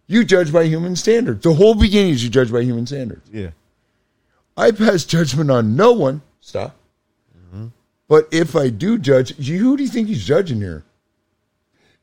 You 0.09 0.25
judge 0.25 0.53
by 0.53 0.65
human 0.65 0.97
standards. 0.97 1.45
The 1.45 1.55
whole 1.55 1.75
beginning 1.77 2.13
is 2.15 2.25
you 2.25 2.29
judge 2.31 2.51
by 2.53 2.63
human 2.63 2.87
standards. 2.87 3.31
Yeah. 3.33 3.51
I 4.57 4.73
pass 4.73 5.05
judgment 5.05 5.49
on 5.51 5.77
no 5.77 5.93
one. 5.93 6.23
Stop. 6.41 6.77
But 8.09 8.27
if 8.33 8.57
I 8.57 8.71
do 8.71 8.99
judge, 8.99 9.37
who 9.37 9.77
do 9.77 9.85
you 9.85 9.89
think 9.89 10.09
he's 10.09 10.25
judging 10.25 10.61
here? 10.61 10.83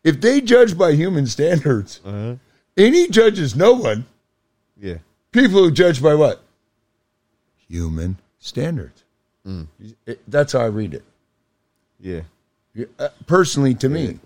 If 0.05 0.21
they 0.21 0.39
judge 0.39 0.77
by 0.77 0.93
human 0.93 1.27
standards, 1.27 1.99
Uh-huh. 2.05 2.35
and 2.77 2.95
he 2.95 3.09
judges 3.09 3.57
no 3.57 3.73
one, 3.73 4.05
Yeah. 4.81 4.99
people 5.33 5.61
who 5.65 5.69
judge 5.71 6.01
by 6.01 6.13
what? 6.15 6.41
Human 7.69 8.17
standards. 8.39 9.03
It- 10.05 10.19
that's 10.27 10.53
how 10.53 10.59
I 10.59 10.65
read 10.67 10.93
it. 10.93 11.03
Yeah. 11.99 12.21
Uh, 12.99 13.09
Personally, 13.25 13.73
to 13.75 13.89
me, 13.89 14.19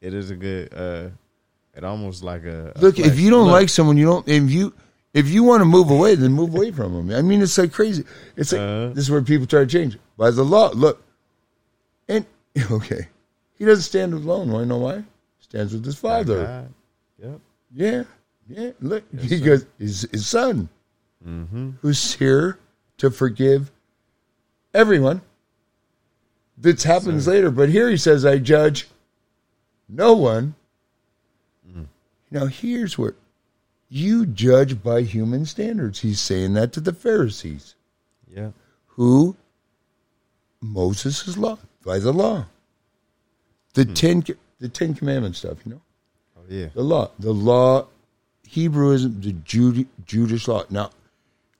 It 0.00 0.14
is 0.14 0.30
a 0.30 0.36
good 0.36 0.72
uh 0.74 1.08
it 1.76 1.82
almost 1.82 2.22
like 2.22 2.44
a, 2.44 2.72
a 2.76 2.80
look. 2.80 2.98
If 2.98 3.18
you 3.18 3.30
don't 3.30 3.46
Look, 3.46 3.52
like 3.52 3.68
someone, 3.68 3.96
you 3.96 4.06
don't. 4.06 4.28
If 4.28 4.50
you 4.50 4.72
if 5.12 5.28
you 5.28 5.42
want 5.42 5.60
to 5.60 5.64
move 5.64 5.90
away, 5.90 6.14
then 6.14 6.32
move 6.32 6.54
away 6.54 6.70
from 6.70 6.92
them. 6.94 7.16
I 7.16 7.22
mean, 7.22 7.42
it's 7.42 7.56
like 7.58 7.72
crazy. 7.72 8.04
It's 8.36 8.52
like 8.52 8.60
Uh-huh. 8.60 8.88
this 8.94 9.04
is 9.04 9.10
where 9.10 9.22
people 9.22 9.46
try 9.46 9.60
to 9.60 9.66
change 9.66 9.98
by 10.16 10.30
the 10.30 10.44
law. 10.44 10.70
Look, 10.74 11.02
and 12.08 12.24
okay, 12.70 13.08
he 13.58 13.64
doesn't 13.64 13.82
stand 13.82 14.12
alone. 14.14 14.50
Want 14.52 14.62
to 14.64 14.68
know 14.68 14.78
why? 14.78 15.02
Stands 15.40 15.72
with 15.72 15.84
his 15.84 15.96
father. 15.98 16.68
Yep. 17.18 17.40
Yeah, 17.74 18.04
yeah. 18.48 18.70
Look, 18.80 19.02
Yes, 19.12 19.30
he 19.30 19.40
goes 19.40 19.66
his 19.78 20.06
his 20.12 20.26
son, 20.26 20.68
Mm-hmm. 21.26 21.70
who's 21.80 22.14
here 22.14 22.58
to 22.98 23.10
forgive 23.10 23.70
everyone. 24.74 25.22
This 26.56 26.84
happens 26.84 27.24
sir. 27.24 27.30
later, 27.32 27.50
but 27.50 27.68
here 27.70 27.88
he 27.90 27.96
says, 27.96 28.24
"I 28.26 28.38
judge 28.38 28.88
no 29.88 30.14
one." 30.14 30.54
Now 32.30 32.46
here's 32.46 32.98
where 32.98 33.14
you 33.88 34.26
judge 34.26 34.82
by 34.82 35.02
human 35.02 35.46
standards. 35.46 36.00
He's 36.00 36.20
saying 36.20 36.54
that 36.54 36.72
to 36.72 36.80
the 36.80 36.92
Pharisees, 36.92 37.74
Yep. 38.34 38.52
who 38.88 39.36
Moses' 40.60 41.36
law 41.36 41.58
by 41.84 41.98
the 42.00 42.12
law, 42.12 42.46
the 43.74 43.84
ten 43.84 44.24
the 44.58 44.68
Ten 44.68 44.94
Commandment 44.94 45.36
stuff. 45.36 45.58
You 45.64 45.72
know. 45.72 45.80
Oh 46.36 46.42
yeah. 46.48 46.68
The 46.74 46.82
law, 46.82 47.10
the 47.18 47.32
law, 47.32 47.86
Hebrewism, 48.48 49.22
the 49.22 49.32
Jude, 49.32 49.86
Jewish 50.06 50.48
law. 50.48 50.64
Now, 50.70 50.90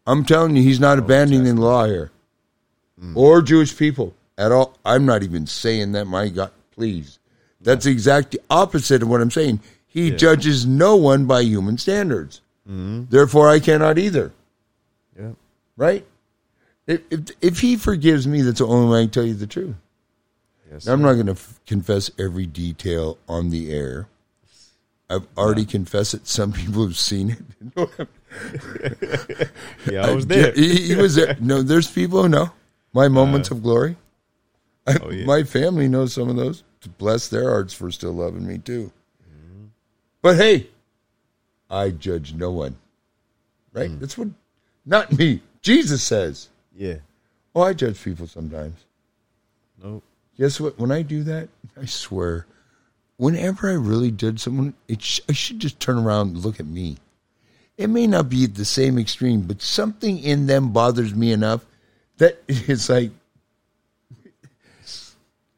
I'm 0.07 0.25
telling 0.25 0.57
you, 0.57 0.63
he's 0.63 0.81
not 0.81 0.99
abandoning 0.99 1.57
the 1.57 1.61
law 1.63 1.87
here, 1.87 2.11
or 3.15 3.43
Jewish 3.43 3.77
people 3.77 4.15
at 4.39 4.53
all. 4.53 4.77
I'm 4.85 5.05
not 5.07 5.23
even 5.23 5.47
saying 5.47 5.93
that. 5.93 6.07
My 6.07 6.29
God, 6.29 6.51
please, 6.73 7.19
that's 7.61 7.85
the 7.85 7.91
exact 7.91 8.37
opposite 8.51 9.03
of 9.03 9.09
what 9.09 9.21
I'm 9.21 9.31
saying. 9.31 9.61
He 9.87 10.11
judges 10.11 10.67
no 10.67 10.97
one 10.97 11.27
by 11.27 11.43
human 11.43 11.79
standards. 11.79 12.41
Therefore, 12.67 13.49
I 13.49 13.61
cannot 13.61 13.99
either. 13.99 14.33
Yep. 15.19 15.37
Right? 15.77 16.07
If, 16.87 17.01
if 17.11 17.21
if 17.41 17.61
he 17.61 17.77
forgives 17.77 18.27
me, 18.27 18.43
that's 18.43 18.59
the 18.59 18.67
only 18.67 18.91
way 18.93 19.01
I 19.01 19.03
can 19.05 19.11
tell 19.11 19.25
you 19.25 19.35
the 19.35 19.47
truth. 19.47 19.75
Yes. 20.71 20.87
I'm 20.87 21.03
not 21.03 21.15
going 21.15 21.27
to 21.27 21.33
f- 21.33 21.61
confess 21.67 22.11
every 22.19 22.47
detail 22.47 23.17
on 23.29 23.51
the 23.51 23.73
air. 23.73 24.09
I've 25.09 25.27
already 25.37 25.65
confessed 25.65 26.15
it. 26.15 26.27
Some 26.27 26.53
people 26.61 26.85
have 26.87 26.97
seen 26.99 27.37
it. 27.77 28.09
Yeah, 29.91 30.07
I 30.07 30.15
was 30.15 30.27
there. 30.27 30.53
He, 30.53 30.89
he 30.89 30.97
was 30.97 31.15
there. 31.15 31.37
No, 31.41 31.63
there's 31.63 31.91
people 31.91 32.23
who 32.23 32.29
know 32.29 32.51
my 32.93 33.09
moments 33.09 33.51
of 33.51 33.63
glory. 33.63 33.97
I, 34.87 34.99
Oh, 35.03 35.11
yeah. 35.11 35.25
My 35.27 35.43
family 35.43 35.89
knows 35.89 36.13
some 36.13 36.29
of 36.29 36.37
those. 36.37 36.63
Bless 36.99 37.29
their 37.29 37.49
hearts 37.51 37.73
for 37.73 37.91
still 37.91 38.13
loving 38.13 38.47
me 38.47 38.59
too. 38.59 38.93
But 40.23 40.37
hey, 40.37 40.69
I 41.71 41.91
judge 41.91 42.35
no 42.35 42.51
one. 42.51 42.77
Right? 43.73 43.91
Mm. 43.91 44.01
That's 44.01 44.17
what, 44.17 44.29
not 44.87 45.13
me. 45.13 45.41
Jesus 45.63 46.03
says. 46.03 46.49
Yeah. 46.75 46.97
Oh, 47.55 47.63
I 47.63 47.73
judge 47.73 48.03
people 48.03 48.27
sometimes. 48.27 48.85
Nope. 49.83 50.03
Guess 50.39 50.61
what? 50.61 50.79
When 50.79 50.91
I 50.93 51.03
do 51.03 51.23
that, 51.25 51.49
I 51.81 51.85
swear, 51.87 52.47
whenever 53.17 53.69
I 53.71 53.75
really 53.75 54.11
did 54.11 54.41
someone, 54.41 54.75
it 54.89 55.03
sh- 55.03 55.21
I 55.29 55.33
should 55.33 55.59
just 55.61 55.79
turn 55.81 55.99
around 55.99 56.29
and 56.35 56.39
look 56.45 56.59
at 56.61 56.67
me. 56.67 56.97
It 57.77 57.89
may 57.89 58.07
not 58.07 58.29
be 58.29 58.45
at 58.45 58.55
the 58.55 58.65
same 58.65 58.99
extreme, 58.99 59.43
but 59.43 59.61
something 59.61 60.19
in 60.19 60.47
them 60.47 60.73
bothers 60.73 61.15
me 61.15 61.33
enough 61.33 61.65
that 62.19 62.43
it's 62.49 62.89
like 62.89 63.11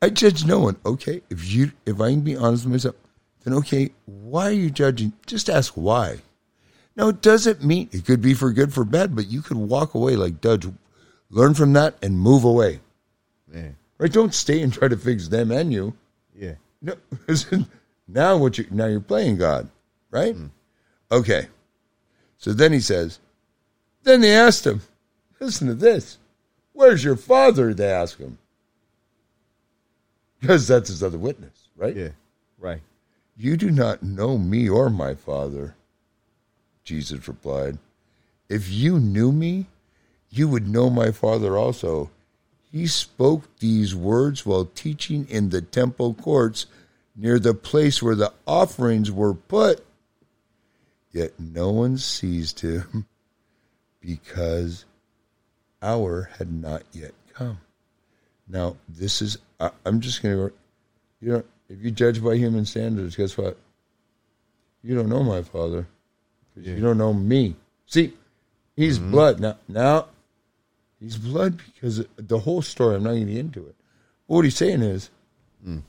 I 0.01 0.11
judge 0.11 0.45
no 0.45 0.61
one. 0.61 0.77
Okay, 0.85 1.23
if 1.31 1.51
you 1.51 1.73
if 1.85 2.01
I 2.01 2.11
can 2.11 2.21
be 2.21 2.37
honest 2.37 2.65
with 2.65 2.73
myself, 2.73 2.97
then 3.45 3.55
okay, 3.55 3.91
why 4.05 4.49
are 4.49 4.53
you 4.53 4.71
judging? 4.71 5.13
Just 5.27 5.49
ask 5.49 5.75
why. 5.75 6.19
Now, 6.97 7.09
it 7.09 7.21
doesn't 7.21 7.63
mean 7.63 7.91
it 7.93 8.07
could 8.07 8.23
be 8.23 8.33
for 8.33 8.53
good 8.53 8.73
for 8.73 8.85
bad, 8.85 9.15
but 9.15 9.27
you 9.27 9.43
could 9.43 9.59
walk 9.59 9.95
away 9.95 10.17
like 10.17 10.41
Dudge, 10.41 10.67
learn 11.31 11.53
from 11.53 11.75
that 11.75 11.97
and 12.03 12.19
move 12.19 12.43
away. 12.43 12.81
Man. 13.47 13.77
Right? 13.99 14.13
Don't 14.13 14.35
stay 14.35 14.63
and 14.63 14.73
try 14.73 14.89
to 14.89 14.97
fix 14.97 15.29
them 15.29 15.51
and 15.51 15.73
you. 15.73 15.95
Yeah. 16.35 16.55
No, 16.81 16.95
now 18.09 18.37
what 18.37 18.59
you 18.59 18.67
now 18.71 18.87
you're 18.87 19.01
playing 19.01 19.37
God, 19.37 19.69
right? 20.11 20.35
Hmm. 20.35 20.47
Okay. 21.11 21.49
So 22.39 22.53
then 22.53 22.73
he 22.73 22.81
says, 22.81 23.19
then 24.03 24.21
they 24.21 24.35
asked 24.35 24.67
him, 24.67 24.83
listen 25.41 25.67
to 25.69 25.75
this. 25.75 26.19
Where's 26.73 27.03
your 27.03 27.17
father? 27.17 27.73
They 27.73 27.91
ask 27.91 28.19
him. 28.19 28.39
Because 30.41 30.69
that's 30.69 30.91
his 30.91 31.03
other 31.03 31.19
witness, 31.19 31.69
right? 31.77 31.97
Yeah. 31.97 32.11
Right. 32.59 32.83
You 33.37 33.57
do 33.57 33.71
not 33.71 34.03
know 34.03 34.37
me 34.39 34.69
or 34.69 34.91
my 34.91 35.15
father. 35.15 35.75
Jesus 36.85 37.27
replied, 37.27 37.79
If 38.49 38.71
you 38.71 38.99
knew 38.99 39.33
me, 39.33 39.67
you 40.31 40.49
would 40.49 40.69
know 40.69 40.91
my 40.91 41.11
father 41.11 41.57
also. 41.57 42.11
He 42.71 42.87
spoke 42.87 43.45
these 43.59 43.95
words 43.95 44.45
while 44.45 44.67
teaching 44.67 45.27
in 45.29 45.49
the 45.49 45.63
temple 45.63 46.15
courts 46.15 46.67
near 47.15 47.39
the 47.39 47.55
place 47.55 48.03
where 48.03 48.15
the 48.15 48.33
offerings 48.47 49.11
were 49.11 49.33
put. 49.33 49.86
Yet 51.17 51.33
no 51.41 51.71
one 51.71 51.97
seized 51.97 52.61
him 52.61 53.07
because 54.03 54.85
hour 55.81 56.29
had 56.37 56.53
not 56.53 56.83
yet 56.93 57.13
come. 57.33 57.59
Now, 58.47 58.77
this 58.87 59.23
is, 59.23 59.39
I, 59.59 59.71
I'm 59.87 60.01
just 60.01 60.23
going 60.23 60.37
to, 60.37 60.55
you 61.23 61.33
know, 61.33 61.43
if 61.71 61.83
you 61.83 61.91
judge 61.91 62.23
by 62.23 62.37
human 62.37 62.67
standards, 62.67 63.17
guess 63.17 63.39
what? 63.39 63.57
You 64.83 64.95
don't 64.95 65.09
know 65.09 65.23
my 65.23 65.41
father. 65.41 65.87
Yeah. 66.55 66.75
You 66.75 66.83
don't 66.83 66.99
know 66.99 67.15
me. 67.15 67.57
See, 67.87 68.13
he's 68.77 68.99
mm-hmm. 68.99 69.11
blood 69.11 69.41
now. 69.41 69.57
Now, 69.69 70.09
he's 71.01 71.17
blood 71.17 71.63
because 71.73 72.05
the 72.19 72.41
whole 72.41 72.61
story. 72.61 72.97
I'm 72.97 73.05
not 73.05 73.13
going 73.13 73.27
to 73.27 73.33
get 73.33 73.41
into 73.41 73.61
it. 73.61 73.75
But 74.29 74.35
what 74.35 74.45
he's 74.45 74.55
saying 74.55 74.83
is, 74.83 75.09
mm. 75.67 75.81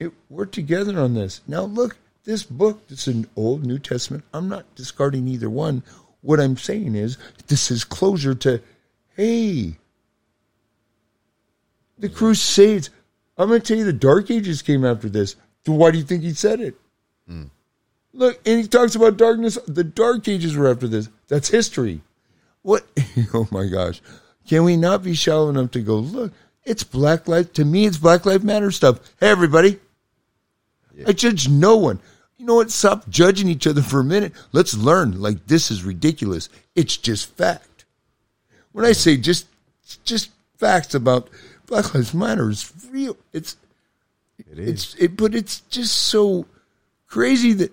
it, 0.00 0.10
we're 0.28 0.46
together 0.46 0.98
on 0.98 1.14
this. 1.14 1.42
Now, 1.46 1.62
look, 1.62 1.96
this 2.28 2.42
book. 2.42 2.86
This 2.88 3.08
is 3.08 3.14
an 3.14 3.26
Old 3.36 3.64
New 3.64 3.78
Testament. 3.78 4.22
I'm 4.34 4.50
not 4.50 4.74
discarding 4.74 5.26
either 5.26 5.48
one. 5.48 5.82
What 6.20 6.38
I'm 6.38 6.58
saying 6.58 6.94
is, 6.94 7.16
this 7.46 7.70
is 7.70 7.84
closure 7.84 8.34
to, 8.34 8.60
hey, 9.16 9.78
the 11.98 12.10
Crusades. 12.10 12.90
I'm 13.38 13.48
going 13.48 13.62
to 13.62 13.66
tell 13.66 13.78
you, 13.78 13.84
the 13.84 13.94
Dark 13.94 14.30
Ages 14.30 14.60
came 14.60 14.84
after 14.84 15.08
this. 15.08 15.36
So 15.64 15.72
why 15.72 15.90
do 15.90 15.96
you 15.96 16.04
think 16.04 16.22
he 16.22 16.34
said 16.34 16.60
it? 16.60 16.74
Hmm. 17.26 17.44
Look, 18.12 18.40
and 18.46 18.60
he 18.60 18.68
talks 18.68 18.94
about 18.94 19.16
darkness. 19.16 19.58
The 19.66 19.84
Dark 19.84 20.28
Ages 20.28 20.54
were 20.54 20.70
after 20.70 20.86
this. 20.86 21.08
That's 21.28 21.48
history. 21.48 22.02
What? 22.62 22.86
Oh 23.34 23.48
my 23.50 23.66
gosh! 23.66 24.00
Can 24.46 24.62
we 24.62 24.76
not 24.76 25.02
be 25.02 25.14
shallow 25.14 25.48
enough 25.48 25.72
to 25.72 25.80
go 25.80 25.96
look? 25.96 26.32
It's 26.64 26.84
Black 26.84 27.26
Life. 27.26 27.52
To 27.54 27.64
me, 27.64 27.84
it's 27.84 27.98
Black 27.98 28.24
Life 28.24 28.44
Matter 28.44 28.70
stuff. 28.70 29.00
Hey, 29.18 29.28
everybody! 29.28 29.80
I 31.06 31.12
judge 31.12 31.48
no 31.48 31.76
one. 31.76 32.00
Know 32.48 32.54
what? 32.54 32.70
Stop 32.70 33.10
judging 33.10 33.46
each 33.46 33.66
other 33.66 33.82
for 33.82 34.00
a 34.00 34.04
minute. 34.04 34.32
Let's 34.52 34.74
learn. 34.74 35.20
Like 35.20 35.46
this 35.48 35.70
is 35.70 35.84
ridiculous. 35.84 36.48
It's 36.74 36.96
just 36.96 37.36
fact. 37.36 37.84
When 38.72 38.86
I 38.86 38.92
say 38.92 39.18
just 39.18 39.46
just 40.06 40.30
facts 40.56 40.94
about 40.94 41.28
Black 41.66 41.92
Lives 41.94 42.14
Matter 42.14 42.48
is 42.48 42.72
real. 42.90 43.18
It's 43.34 43.56
It 44.38 44.58
is. 44.58 44.68
it's 44.68 44.94
it, 44.94 45.16
but 45.18 45.34
it's 45.34 45.60
just 45.68 45.94
so 45.94 46.46
crazy 47.06 47.52
that, 47.52 47.72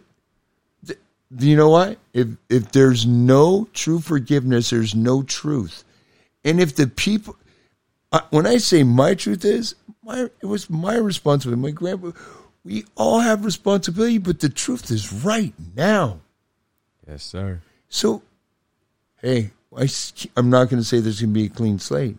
that 0.83 0.99
you 1.39 1.55
know 1.55 1.69
why? 1.69 1.95
If 2.11 2.27
if 2.49 2.73
there's 2.73 3.05
no 3.05 3.69
true 3.73 4.01
forgiveness, 4.01 4.71
there's 4.71 4.93
no 4.93 5.23
truth. 5.23 5.85
And 6.43 6.59
if 6.59 6.75
the 6.75 6.87
people, 6.87 7.37
when 8.29 8.45
I 8.45 8.57
say 8.57 8.83
my 8.83 9.13
truth 9.13 9.45
is 9.45 9.75
my, 10.03 10.27
it 10.41 10.45
was 10.45 10.69
my 10.69 10.97
responsibility. 10.97 11.61
My 11.61 11.71
grandpa, 11.71 12.11
we 12.65 12.83
all 12.95 13.19
have 13.19 13.45
responsibility, 13.45 14.17
but 14.17 14.39
the 14.39 14.49
truth 14.49 14.89
is 14.89 15.13
right 15.13 15.53
now. 15.75 16.19
yes, 17.07 17.23
sir. 17.23 17.61
So, 17.87 18.23
hey, 19.21 19.51
I, 19.77 19.87
am 20.35 20.49
not 20.49 20.69
going 20.69 20.81
to 20.81 20.83
say 20.83 20.99
there's 20.99 21.21
going 21.21 21.33
to 21.33 21.39
be 21.39 21.45
a 21.45 21.49
clean 21.49 21.77
slate, 21.77 22.17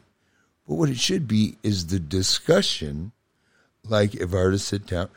but 0.67 0.75
what 0.77 0.89
it 0.89 0.99
should 0.99 1.27
be 1.27 1.57
is 1.65 1.89
the 1.89 1.99
discussion. 1.99 3.11
Like 3.85 4.15
if 4.15 4.33
I 4.33 4.37
were 4.37 4.53
to 4.53 4.59
sit 4.59 4.87
down, 4.87 5.09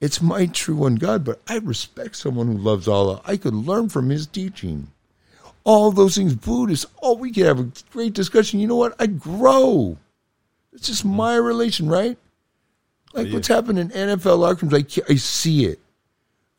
it's 0.00 0.20
my 0.20 0.46
true 0.46 0.76
one 0.76 0.96
God, 0.96 1.24
but 1.24 1.40
I 1.48 1.58
respect 1.58 2.16
someone 2.16 2.46
who 2.46 2.58
loves 2.58 2.86
Allah. 2.86 3.22
I 3.24 3.38
could 3.38 3.54
learn 3.54 3.88
from 3.88 4.10
his 4.10 4.26
teaching. 4.26 4.88
All 5.64 5.90
those 5.92 6.16
things, 6.16 6.34
Buddhists, 6.34 6.84
oh, 7.02 7.16
we 7.16 7.32
could 7.32 7.46
have 7.46 7.58
a 7.58 7.72
great 7.90 8.12
discussion. 8.12 8.60
You 8.60 8.66
know 8.66 8.76
what? 8.76 8.94
I 8.98 9.06
grow. 9.06 9.96
It's 10.74 10.88
just 10.88 11.06
my 11.06 11.36
relation, 11.36 11.88
right? 11.88 12.18
Like 13.14 13.32
what's 13.32 13.48
happened 13.48 13.78
in 13.78 13.90
NFL 13.90 14.38
locker 14.38 14.66
rooms, 14.66 14.74
I, 14.98 15.02
I 15.12 15.14
see 15.16 15.64
it. 15.66 15.78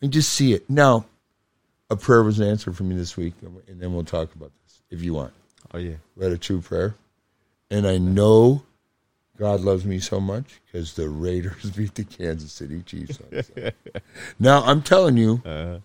I 0.02 0.08
just 0.08 0.34
see 0.34 0.54
it. 0.54 0.70
Now, 0.70 1.06
a 1.90 1.96
prayer 1.96 2.24
was 2.24 2.40
answered 2.42 2.76
for 2.78 2.84
me 2.84 2.96
this 2.96 3.18
week, 3.18 3.34
and 3.68 3.80
then 3.80 3.94
we'll 3.94 4.04
talk 4.06 4.34
about 4.34 4.52
this 4.64 4.82
if 4.90 5.02
you 5.04 5.14
want. 5.14 5.34
Oh 5.74 5.78
yeah. 5.78 5.96
Read 6.16 6.32
a 6.32 6.38
true 6.38 6.62
prayer, 6.62 6.96
and 7.70 7.86
I 7.86 7.98
know 7.98 8.64
God 9.38 9.62
loves 9.62 9.84
me 9.84 10.00
so 10.00 10.20
much 10.22 10.62
because 10.66 10.94
the 10.94 11.10
Raiders 11.10 11.70
beat 11.76 11.96
the 11.96 12.06
Kansas 12.06 12.52
City 12.54 12.82
Chiefs. 12.84 13.20
On 13.22 13.72
now 14.40 14.64
I'm 14.64 14.82
telling 14.82 15.18
you, 15.18 15.42
Uh, 15.46 15.80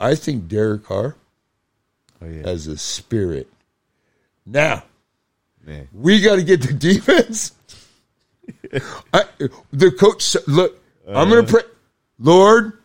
I 0.00 0.14
think 0.14 0.48
Derek 0.48 0.84
Carr 0.84 1.16
oh 2.22 2.26
yeah. 2.26 2.48
has 2.48 2.66
a 2.66 2.78
spirit. 2.78 3.48
Now 4.46 4.84
Man. 5.64 5.88
we 5.92 6.20
got 6.22 6.36
to 6.36 6.42
get 6.42 6.62
the 6.62 6.72
defense. 6.72 7.52
I, 9.12 9.24
the 9.72 9.90
coach 9.90 10.36
look, 10.46 10.80
I'm 11.08 11.28
going 11.28 11.46
to 11.46 11.56
uh. 11.56 11.60
pray. 11.60 11.70
Lord, 12.18 12.78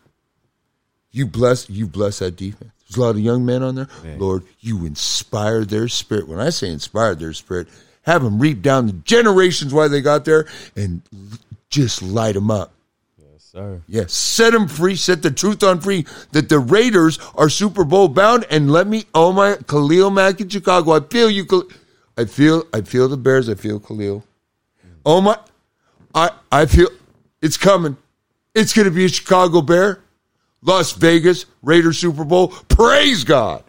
you 1.12 1.26
bless 1.26 1.68
you 1.70 1.86
bless 1.86 2.18
that 2.20 2.36
defense. 2.36 2.72
There's 2.88 2.96
a 2.96 3.00
lot 3.00 3.10
of 3.10 3.20
young 3.20 3.44
men 3.44 3.62
on 3.62 3.74
there. 3.74 3.88
Man. 4.02 4.18
Lord, 4.18 4.44
you 4.60 4.86
inspire 4.86 5.64
their 5.64 5.88
spirit. 5.88 6.26
When 6.26 6.40
I 6.40 6.50
say 6.50 6.70
inspire 6.70 7.14
their 7.14 7.34
spirit, 7.34 7.68
have 8.02 8.22
them 8.22 8.38
reap 8.38 8.62
down 8.62 8.86
the 8.86 8.92
generations 8.94 9.74
why 9.74 9.88
they 9.88 10.00
got 10.00 10.24
there 10.24 10.46
and 10.74 11.02
just 11.68 12.02
light 12.02 12.34
them 12.34 12.50
up. 12.50 12.72
Yes, 13.18 13.44
sir. 13.44 13.82
Yes, 13.86 14.12
set 14.12 14.52
them 14.54 14.68
free. 14.68 14.96
Set 14.96 15.22
the 15.22 15.30
truth 15.30 15.62
on 15.62 15.80
free 15.80 16.06
that 16.32 16.48
the 16.48 16.58
Raiders 16.58 17.18
are 17.34 17.50
Super 17.50 17.84
Bowl 17.84 18.08
bound. 18.08 18.46
And 18.50 18.70
let 18.70 18.86
me, 18.86 19.04
oh 19.14 19.32
my, 19.32 19.56
Khalil 19.66 20.10
Mack 20.10 20.40
in 20.40 20.48
Chicago. 20.48 20.92
I 20.92 21.00
feel 21.00 21.30
you. 21.30 21.46
I 22.16 22.24
feel, 22.24 22.64
I 22.72 22.80
feel 22.80 23.08
the 23.08 23.18
Bears. 23.18 23.50
I 23.50 23.54
feel 23.54 23.78
Khalil. 23.78 24.24
Oh 25.04 25.20
my, 25.20 25.38
I, 26.14 26.30
I 26.50 26.66
feel 26.66 26.88
it's 27.42 27.56
coming. 27.56 27.96
It's 28.54 28.72
going 28.72 28.86
to 28.86 28.90
be 28.94 29.04
a 29.04 29.08
Chicago 29.08 29.60
Bear, 29.62 30.00
Las 30.62 30.92
Vegas 30.92 31.46
Raiders 31.62 31.98
Super 31.98 32.24
Bowl. 32.24 32.48
Praise 32.48 33.24
God. 33.24 33.62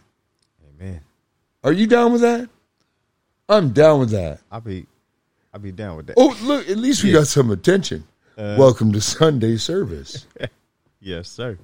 Amen. 0.80 1.00
Are 1.62 1.72
you 1.72 1.86
down 1.86 2.12
with 2.12 2.22
that? 2.22 2.48
I'm 3.48 3.70
down 3.72 4.00
with 4.00 4.10
that. 4.10 4.40
I'll 4.50 4.60
be 4.60 4.86
I'll 5.52 5.60
be 5.60 5.72
down 5.72 5.96
with 5.96 6.06
that. 6.06 6.14
Oh, 6.16 6.36
look, 6.42 6.68
at 6.68 6.76
least 6.78 7.02
we 7.04 7.12
got 7.12 7.26
some 7.26 7.50
attention. 7.50 8.04
Uh, 8.38 8.56
Welcome 8.58 8.92
to 8.92 9.00
Sunday 9.00 9.56
service. 9.56 10.26
Yes, 11.02 11.30
sir. 11.30 11.56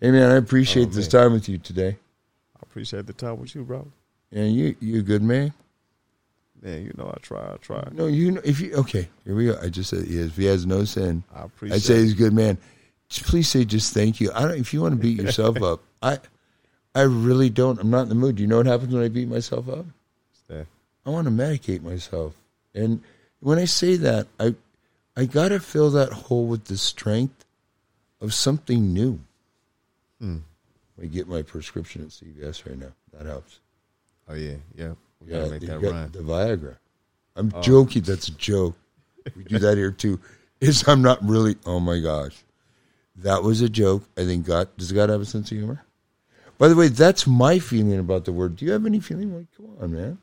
Hey 0.00 0.12
man, 0.12 0.30
I 0.30 0.36
appreciate 0.36 0.86
Oh, 0.86 0.90
this 0.92 1.12
man. 1.12 1.22
time 1.24 1.32
with 1.32 1.48
you 1.48 1.58
today. 1.58 1.96
I 2.56 2.60
appreciate 2.62 3.06
the 3.06 3.12
time 3.12 3.40
with 3.40 3.52
you, 3.56 3.64
bro. 3.64 3.88
And 4.30 4.54
you, 4.54 4.76
you 4.78 5.00
a 5.00 5.02
good 5.02 5.20
man. 5.22 5.52
Man, 6.64 6.82
you 6.82 6.94
know 6.96 7.12
I 7.14 7.18
try, 7.20 7.52
I 7.52 7.56
try. 7.58 7.86
No, 7.92 8.06
you 8.06 8.30
know 8.30 8.40
if 8.42 8.58
you 8.58 8.74
okay. 8.76 9.06
Here 9.26 9.34
we 9.34 9.46
go. 9.46 9.58
I 9.62 9.68
just 9.68 9.90
said 9.90 10.06
yes. 10.06 10.28
If 10.28 10.36
he 10.36 10.46
has 10.46 10.64
no 10.64 10.84
sin, 10.84 11.22
I 11.34 11.44
appreciate. 11.44 11.76
I 11.76 11.78
say 11.78 12.00
he's 12.00 12.12
a 12.12 12.16
good 12.16 12.32
man. 12.32 12.56
Just 13.10 13.26
please 13.26 13.48
say 13.48 13.66
just 13.66 13.92
thank 13.92 14.18
you. 14.18 14.30
I 14.34 14.42
don't. 14.42 14.58
If 14.58 14.72
you 14.72 14.80
want 14.80 14.94
to 14.94 15.00
beat 15.00 15.20
yourself 15.20 15.62
up, 15.62 15.82
I, 16.02 16.18
I 16.94 17.02
really 17.02 17.50
don't. 17.50 17.78
I'm 17.78 17.90
not 17.90 18.04
in 18.04 18.08
the 18.08 18.14
mood. 18.14 18.36
Do 18.36 18.42
you 18.42 18.48
know 18.48 18.56
what 18.56 18.66
happens 18.66 18.94
when 18.94 19.02
I 19.02 19.08
beat 19.08 19.28
myself 19.28 19.68
up? 19.68 19.84
that. 20.48 20.66
I 21.04 21.10
want 21.10 21.26
to 21.26 21.30
medicate 21.30 21.82
myself. 21.82 22.34
And 22.74 23.02
when 23.40 23.58
I 23.58 23.66
say 23.66 23.96
that, 23.96 24.26
I, 24.40 24.54
I 25.16 25.26
gotta 25.26 25.60
fill 25.60 25.90
that 25.90 26.12
hole 26.12 26.46
with 26.46 26.64
the 26.64 26.78
strength 26.78 27.44
of 28.20 28.32
something 28.32 28.92
new. 28.92 29.20
Hmm. 30.18 30.38
I 31.00 31.06
get 31.06 31.28
my 31.28 31.42
prescription 31.42 32.02
at 32.02 32.08
CVS 32.08 32.66
right 32.66 32.78
now. 32.78 32.92
That 33.12 33.26
helps. 33.26 33.58
Oh 34.28 34.34
yeah, 34.34 34.56
yeah. 34.74 34.94
We 35.26 35.32
Yeah, 35.32 35.38
gotta 35.40 35.50
make 35.50 35.62
you 35.62 35.68
that 35.68 35.80
run. 35.80 36.12
the 36.12 36.18
Viagra. 36.20 36.76
I'm 37.36 37.50
joking. 37.62 38.02
That's 38.02 38.28
a 38.28 38.32
joke. 38.32 38.76
We 39.36 39.44
do 39.44 39.58
that 39.58 39.76
here 39.76 39.90
too. 39.90 40.20
Is 40.60 40.86
I'm 40.86 41.02
not 41.02 41.18
really. 41.26 41.56
Oh 41.66 41.80
my 41.80 41.98
gosh, 42.00 42.36
that 43.16 43.42
was 43.42 43.60
a 43.60 43.68
joke. 43.68 44.04
I 44.16 44.24
think 44.24 44.46
God 44.46 44.68
does 44.76 44.92
God 44.92 45.10
have 45.10 45.20
a 45.20 45.24
sense 45.24 45.50
of 45.50 45.58
humor. 45.58 45.82
By 46.58 46.68
the 46.68 46.76
way, 46.76 46.88
that's 46.88 47.26
my 47.26 47.58
feeling 47.58 47.98
about 47.98 48.24
the 48.24 48.32
word. 48.32 48.56
Do 48.56 48.64
you 48.64 48.72
have 48.72 48.86
any 48.86 49.00
feeling? 49.00 49.36
Like, 49.36 49.46
come 49.56 49.66
on, 49.80 49.92
man. 49.92 50.18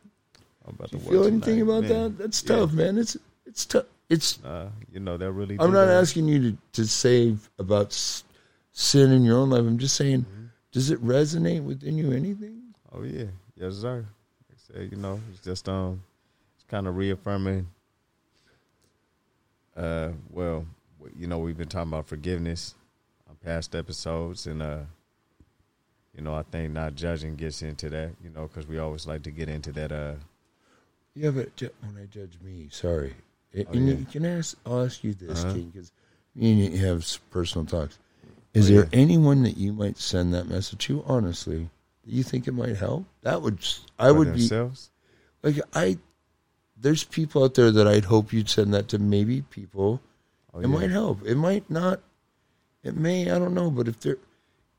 About 0.66 0.90
Do 0.92 0.98
you 0.98 1.04
feel 1.04 1.24
anything 1.26 1.58
tonight, 1.60 1.62
about 1.64 1.84
man. 1.84 1.90
that? 2.04 2.18
That's 2.18 2.42
Yeah. 2.44 2.56
tough, 2.56 2.72
man. 2.74 2.98
It's 2.98 3.18
it's 3.46 3.66
tough. 3.66 3.86
It's. 4.10 4.42
Uh, 4.44 4.70
you 4.92 5.00
know 5.02 5.18
that 5.18 5.32
really. 5.32 5.58
I'm 5.60 5.74
not 5.74 5.86
that. 5.86 6.00
asking 6.02 6.28
you 6.28 6.52
to 6.52 6.58
to 6.74 6.86
say 6.88 7.36
about 7.60 7.88
s- 7.88 8.24
sin 8.72 9.12
in 9.12 9.24
your 9.24 9.38
own 9.40 9.50
life. 9.50 9.60
I'm 9.62 9.78
just 9.78 9.96
saying, 9.96 10.22
Mm-hmm. 10.22 10.46
does 10.72 10.90
it 10.92 11.04
resonate 11.06 11.64
within 11.64 11.98
you? 11.98 12.12
Anything? 12.14 12.62
Oh 12.94 13.04
yeah, 13.04 13.26
yes 13.56 13.76
sir. 13.78 14.06
Said, 14.74 14.90
you 14.92 14.98
know, 14.98 15.20
it's 15.32 15.44
just 15.44 15.68
um, 15.70 16.02
it's 16.56 16.66
kind 16.70 16.88
of 16.88 16.96
reaffirming. 16.96 17.68
Uh, 19.76 20.10
well, 20.30 20.66
you 21.18 21.28
know, 21.28 21.40
we've 21.40 21.58
been 21.58 21.68
talking 21.68 21.92
about 21.92 22.08
forgiveness 22.08 22.76
on 23.30 23.36
past 23.44 23.76
episodes, 23.76 24.48
and 24.48 24.62
uh, 24.62 24.80
you 26.16 26.22
know, 26.24 26.36
I 26.36 26.44
think 26.44 26.74
not 26.74 26.96
judging 26.96 27.36
gets 27.36 27.62
into 27.62 27.90
that. 27.90 28.12
You 28.24 28.30
know, 28.30 28.48
because 28.48 28.68
we 28.68 28.78
always 28.80 29.08
like 29.08 29.24
to 29.24 29.32
get 29.32 29.50
into 29.50 29.72
that. 29.74 29.92
Uh, 29.92 30.14
Yeah, 31.16 31.32
but 31.32 31.56
ju- 31.56 31.70
when 31.82 32.02
I 32.02 32.06
judge 32.06 32.38
me, 32.44 32.68
sorry. 32.72 33.16
Oh, 33.56 33.74
yeah. 33.74 33.80
you- 33.96 34.06
can 34.10 34.26
I 34.26 34.38
ask, 34.38 34.58
I'll 34.66 34.86
ask 34.86 35.04
you 35.04 35.14
this, 35.14 35.44
Uh-huh. 35.44 35.54
King, 35.54 35.70
because 35.74 35.92
me 36.36 36.52
and 36.66 36.74
you 36.74 36.86
have 36.86 37.06
personal 37.32 37.66
talks. 37.66 37.98
Is 38.54 38.70
Oh, 38.70 38.74
there 38.74 38.84
yeah. 38.84 38.90
anyone 38.94 39.44
that 39.44 39.58
you 39.58 39.74
might 39.74 39.98
send 39.98 40.34
that 40.34 40.48
message 40.48 40.80
to, 40.86 41.04
honestly, 41.06 41.70
that 42.04 42.12
you 42.12 42.24
think 42.24 42.48
it 42.48 42.54
might 42.54 42.78
help? 42.78 43.06
That 43.22 43.42
would, 43.42 43.60
I 44.00 44.10
for 44.10 44.14
would 44.16 44.36
be, 44.36 44.50
like, 45.44 45.60
I, 45.74 45.98
there's 46.78 47.04
people 47.04 47.44
out 47.44 47.56
there 47.56 47.72
that 47.72 47.88
I'd 47.88 48.06
hope 48.06 48.34
you'd 48.34 48.50
send 48.50 48.74
that 48.74 48.88
to 48.90 49.00
maybe 49.00 49.42
people. 49.42 50.02
Oh, 50.54 50.60
it 50.60 50.64
yeah. 50.64 50.68
might 50.68 50.92
help. 50.92 51.26
It 51.26 51.36
might 51.36 51.70
not. 51.70 52.02
It 52.84 52.96
may, 52.96 53.30
I 53.30 53.38
don't 53.38 53.54
know, 53.54 53.70
but 53.70 53.88
if 53.88 54.00
there, 54.00 54.18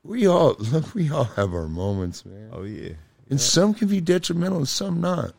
we 0.03 0.27
all, 0.27 0.55
look, 0.59 0.93
we 0.93 1.09
all 1.09 1.23
have 1.23 1.53
our 1.53 1.67
moments, 1.67 2.25
man. 2.25 2.49
Oh 2.51 2.63
yeah, 2.63 2.93
And 3.29 3.39
some 3.39 3.73
can 3.73 3.87
be 3.87 4.01
detrimental 4.01 4.59
and 4.59 4.67
some 4.67 5.01
not. 5.01 5.33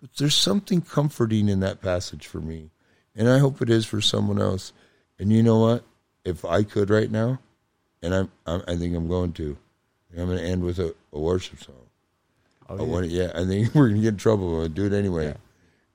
But 0.00 0.10
there's 0.18 0.34
something 0.34 0.80
comforting 0.80 1.48
in 1.48 1.60
that 1.60 1.80
passage 1.80 2.26
for 2.26 2.40
me. 2.40 2.70
And 3.14 3.28
I 3.28 3.38
hope 3.38 3.62
it 3.62 3.70
is 3.70 3.86
for 3.86 4.00
someone 4.00 4.40
else. 4.40 4.72
And 5.18 5.32
you 5.32 5.42
know 5.42 5.58
what? 5.58 5.84
If 6.24 6.44
I 6.44 6.64
could 6.64 6.90
right 6.90 7.10
now, 7.10 7.38
and 8.02 8.14
I'm, 8.14 8.32
I'm 8.46 8.62
I 8.66 8.76
think 8.76 8.96
I'm 8.96 9.08
going 9.08 9.32
to. 9.34 9.56
I'm 10.16 10.26
going 10.26 10.38
to 10.38 10.44
end 10.44 10.62
with 10.62 10.78
a, 10.78 10.94
a 11.12 11.18
worship 11.18 11.62
song. 11.62 11.74
Oh, 12.68 12.76
I 12.76 12.78
yeah. 12.80 12.84
want 12.86 13.06
yeah, 13.08 13.32
I 13.34 13.44
think 13.44 13.74
we're 13.74 13.88
gonna 13.88 14.00
get 14.00 14.08
in 14.08 14.16
trouble. 14.16 14.60
I'll 14.60 14.68
do 14.68 14.86
it 14.86 14.92
anyway. 14.92 15.34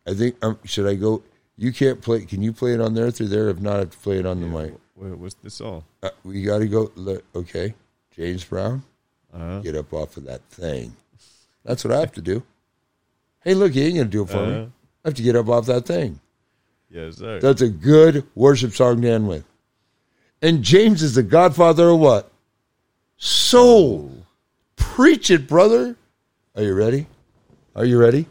I 0.05 0.13
think 0.13 0.35
um, 0.43 0.59
should 0.65 0.87
I 0.87 0.95
go? 0.95 1.23
You 1.57 1.71
can't 1.73 2.01
play. 2.01 2.25
Can 2.25 2.41
you 2.41 2.53
play 2.53 2.73
it 2.73 2.81
on 2.81 2.93
there 2.93 3.09
through 3.11 3.29
there? 3.29 3.49
If 3.49 3.59
not, 3.59 3.75
I 3.75 3.79
have 3.79 3.89
to 3.91 3.97
play 3.97 4.19
it 4.19 4.25
on 4.25 4.41
the 4.41 4.47
mic. 4.47 4.73
What, 4.95 5.17
what's 5.17 5.35
the 5.35 5.49
song? 5.49 5.83
Uh, 6.03 6.09
we 6.23 6.43
got 6.43 6.59
to 6.59 6.67
go. 6.67 6.91
Okay, 7.35 7.73
James 8.11 8.43
Brown, 8.43 8.83
Uh-huh. 9.33 9.59
get 9.61 9.75
up 9.75 9.91
off 9.93 10.17
of 10.17 10.25
that 10.25 10.41
thing. 10.49 10.95
That's 11.63 11.83
what 11.83 11.93
I 11.93 11.99
have 11.99 12.11
to 12.13 12.21
do. 12.21 12.43
Hey, 13.43 13.53
look, 13.53 13.71
he 13.73 13.83
ain't 13.85 13.95
gonna 13.97 14.05
do 14.09 14.23
it 14.23 14.29
for 14.29 14.45
me. 14.45 14.53
Uh-huh. 14.53 14.65
I 15.05 15.07
have 15.09 15.15
to 15.15 15.23
get 15.23 15.35
up 15.35 15.47
off 15.49 15.65
that 15.67 15.85
thing. 15.85 16.19
Yes, 16.89 17.17
sir. 17.17 17.39
That's 17.39 17.61
a 17.61 17.69
good 17.69 18.25
worship 18.35 18.73
song 18.73 19.01
to 19.01 19.09
end 19.09 19.27
with. 19.27 19.45
And 20.41 20.63
James 20.63 21.01
is 21.01 21.15
the 21.15 21.23
godfather 21.23 21.89
of 21.89 21.99
what? 21.99 22.31
Soul. 23.17 24.11
Preach 24.75 25.31
it, 25.31 25.47
brother. 25.47 25.95
Are 26.55 26.63
you 26.63 26.73
ready? 26.73 27.07
Are 27.75 27.85
you 27.85 27.99
ready? 27.99 28.27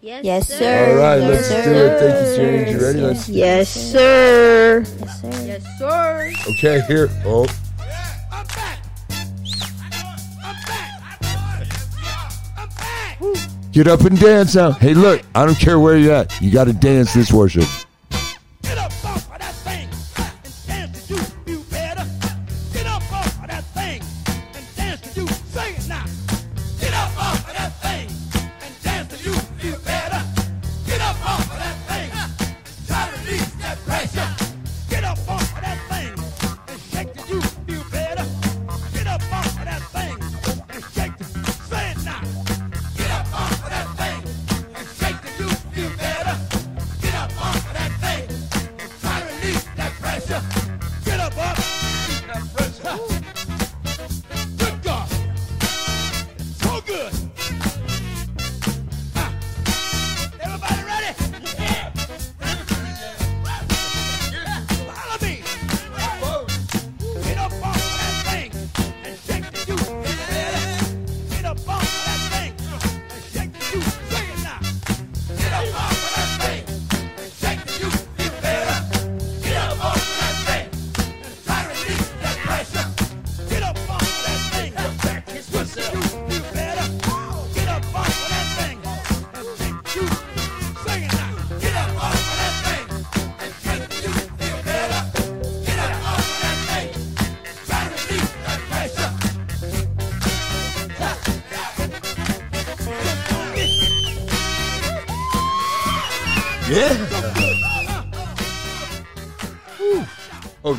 Yes, 0.00 0.24
Yes, 0.24 0.48
sir. 0.48 0.56
sir. 0.58 0.90
All 0.90 0.96
right, 0.96 1.16
Yes, 1.20 1.50
let's 1.50 1.64
do 1.64 1.72
it. 1.72 1.98
Thank 2.00 2.14
you, 2.30 2.36
James. 2.36 2.70
You 2.72 2.86
ready? 2.86 3.00
Let's 3.00 3.28
Yes, 3.28 3.68
sir. 3.70 4.84
Yes, 5.44 5.64
sir. 5.78 6.32
Okay, 6.50 6.80
here. 6.86 7.08
Oh, 7.24 7.42
I'm 7.42 8.46
back. 8.48 8.78
I'm 10.44 10.56
back. 10.66 11.70
I'm 12.56 12.68
back. 12.68 13.72
get 13.72 13.88
up 13.88 14.00
and 14.02 14.18
dance 14.20 14.54
now. 14.54 14.70
Hey, 14.72 14.94
look, 14.94 15.22
I 15.34 15.44
don't 15.44 15.58
care 15.58 15.80
where 15.80 15.96
you're 15.96 16.14
at. 16.14 16.40
You 16.40 16.50
got 16.52 16.64
to 16.64 16.72
dance 16.72 17.12
this 17.12 17.32
worship. 17.32 17.64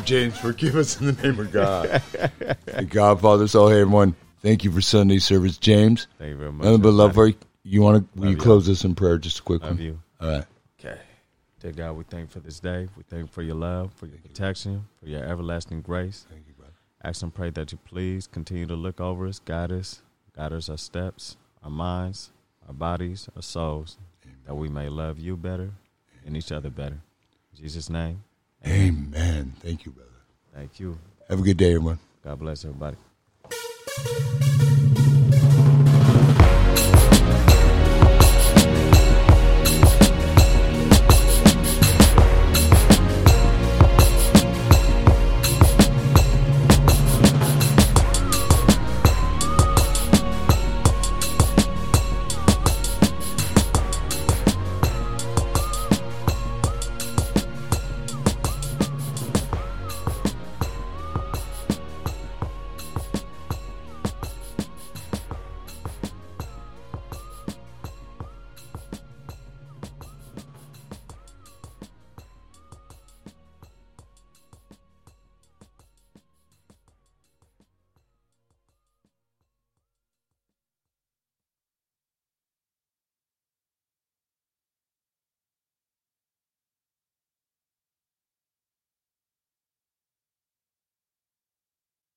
James, 0.04 0.38
forgive 0.38 0.76
us 0.76 1.00
in 1.00 1.06
the 1.06 1.22
name 1.22 1.38
of 1.38 1.52
God. 1.52 2.02
the 2.66 2.84
Godfather. 2.88 3.46
So, 3.48 3.68
hey, 3.68 3.80
everyone, 3.80 4.14
thank 4.42 4.64
you 4.64 4.70
for 4.72 4.80
Sunday 4.80 5.18
service. 5.18 5.56
James, 5.58 6.06
Thank 6.18 6.30
you 6.30 6.36
very 6.36 6.52
much. 6.52 6.64
nothing 6.64 6.82
but 6.82 6.92
love 6.92 7.14
for 7.14 7.28
you. 7.28 7.34
You 7.62 7.82
want 7.82 8.12
to? 8.12 8.18
Will 8.20 8.26
you 8.30 8.36
you. 8.36 8.36
close 8.38 8.66
this 8.66 8.84
in 8.84 8.94
prayer? 8.94 9.18
Just 9.18 9.40
a 9.40 9.42
quick 9.42 9.62
Love 9.62 9.72
one. 9.76 9.82
you. 9.82 10.00
All 10.20 10.28
right. 10.30 10.44
Okay. 10.78 10.98
Dear 11.60 11.72
God, 11.72 11.92
we 11.92 12.04
thank 12.04 12.22
you 12.28 12.28
for 12.32 12.40
this 12.40 12.58
day. 12.58 12.88
We 12.96 13.02
thank 13.08 13.22
you 13.22 13.28
for 13.28 13.42
your 13.42 13.54
love, 13.56 13.92
for 13.94 14.06
your 14.06 14.18
protection, 14.18 14.86
for 15.02 15.08
your 15.08 15.22
everlasting 15.22 15.82
grace. 15.82 16.26
Thank 16.30 16.46
you, 16.48 16.54
brother. 16.54 16.72
Ask 17.04 17.22
and 17.22 17.34
pray 17.34 17.50
that 17.50 17.70
you 17.72 17.78
please 17.84 18.26
continue 18.26 18.66
to 18.66 18.74
look 18.74 19.00
over 19.00 19.26
us, 19.26 19.38
guide 19.40 19.70
us, 19.70 20.00
guide 20.34 20.52
us 20.54 20.70
our 20.70 20.78
steps, 20.78 21.36
our 21.62 21.70
minds, 21.70 22.30
our 22.66 22.72
bodies, 22.74 23.28
our 23.36 23.42
souls, 23.42 23.98
that 24.46 24.54
we 24.54 24.68
may 24.68 24.88
love 24.88 25.18
you 25.18 25.36
better 25.36 25.70
and 26.24 26.36
each 26.36 26.50
other 26.50 26.70
better. 26.70 27.00
In 27.52 27.62
Jesus' 27.62 27.90
name, 27.90 28.24
Amen. 28.66 29.54
Thank 29.60 29.86
you, 29.86 29.92
brother. 29.92 30.10
thank 30.54 30.80
you. 30.80 30.98
Have 31.28 31.40
a 31.40 31.42
good 31.42 31.56
day, 31.56 31.74
everyone. 31.74 31.98
God 32.24 32.38
bless 32.38 32.64
everybody. 32.64 32.96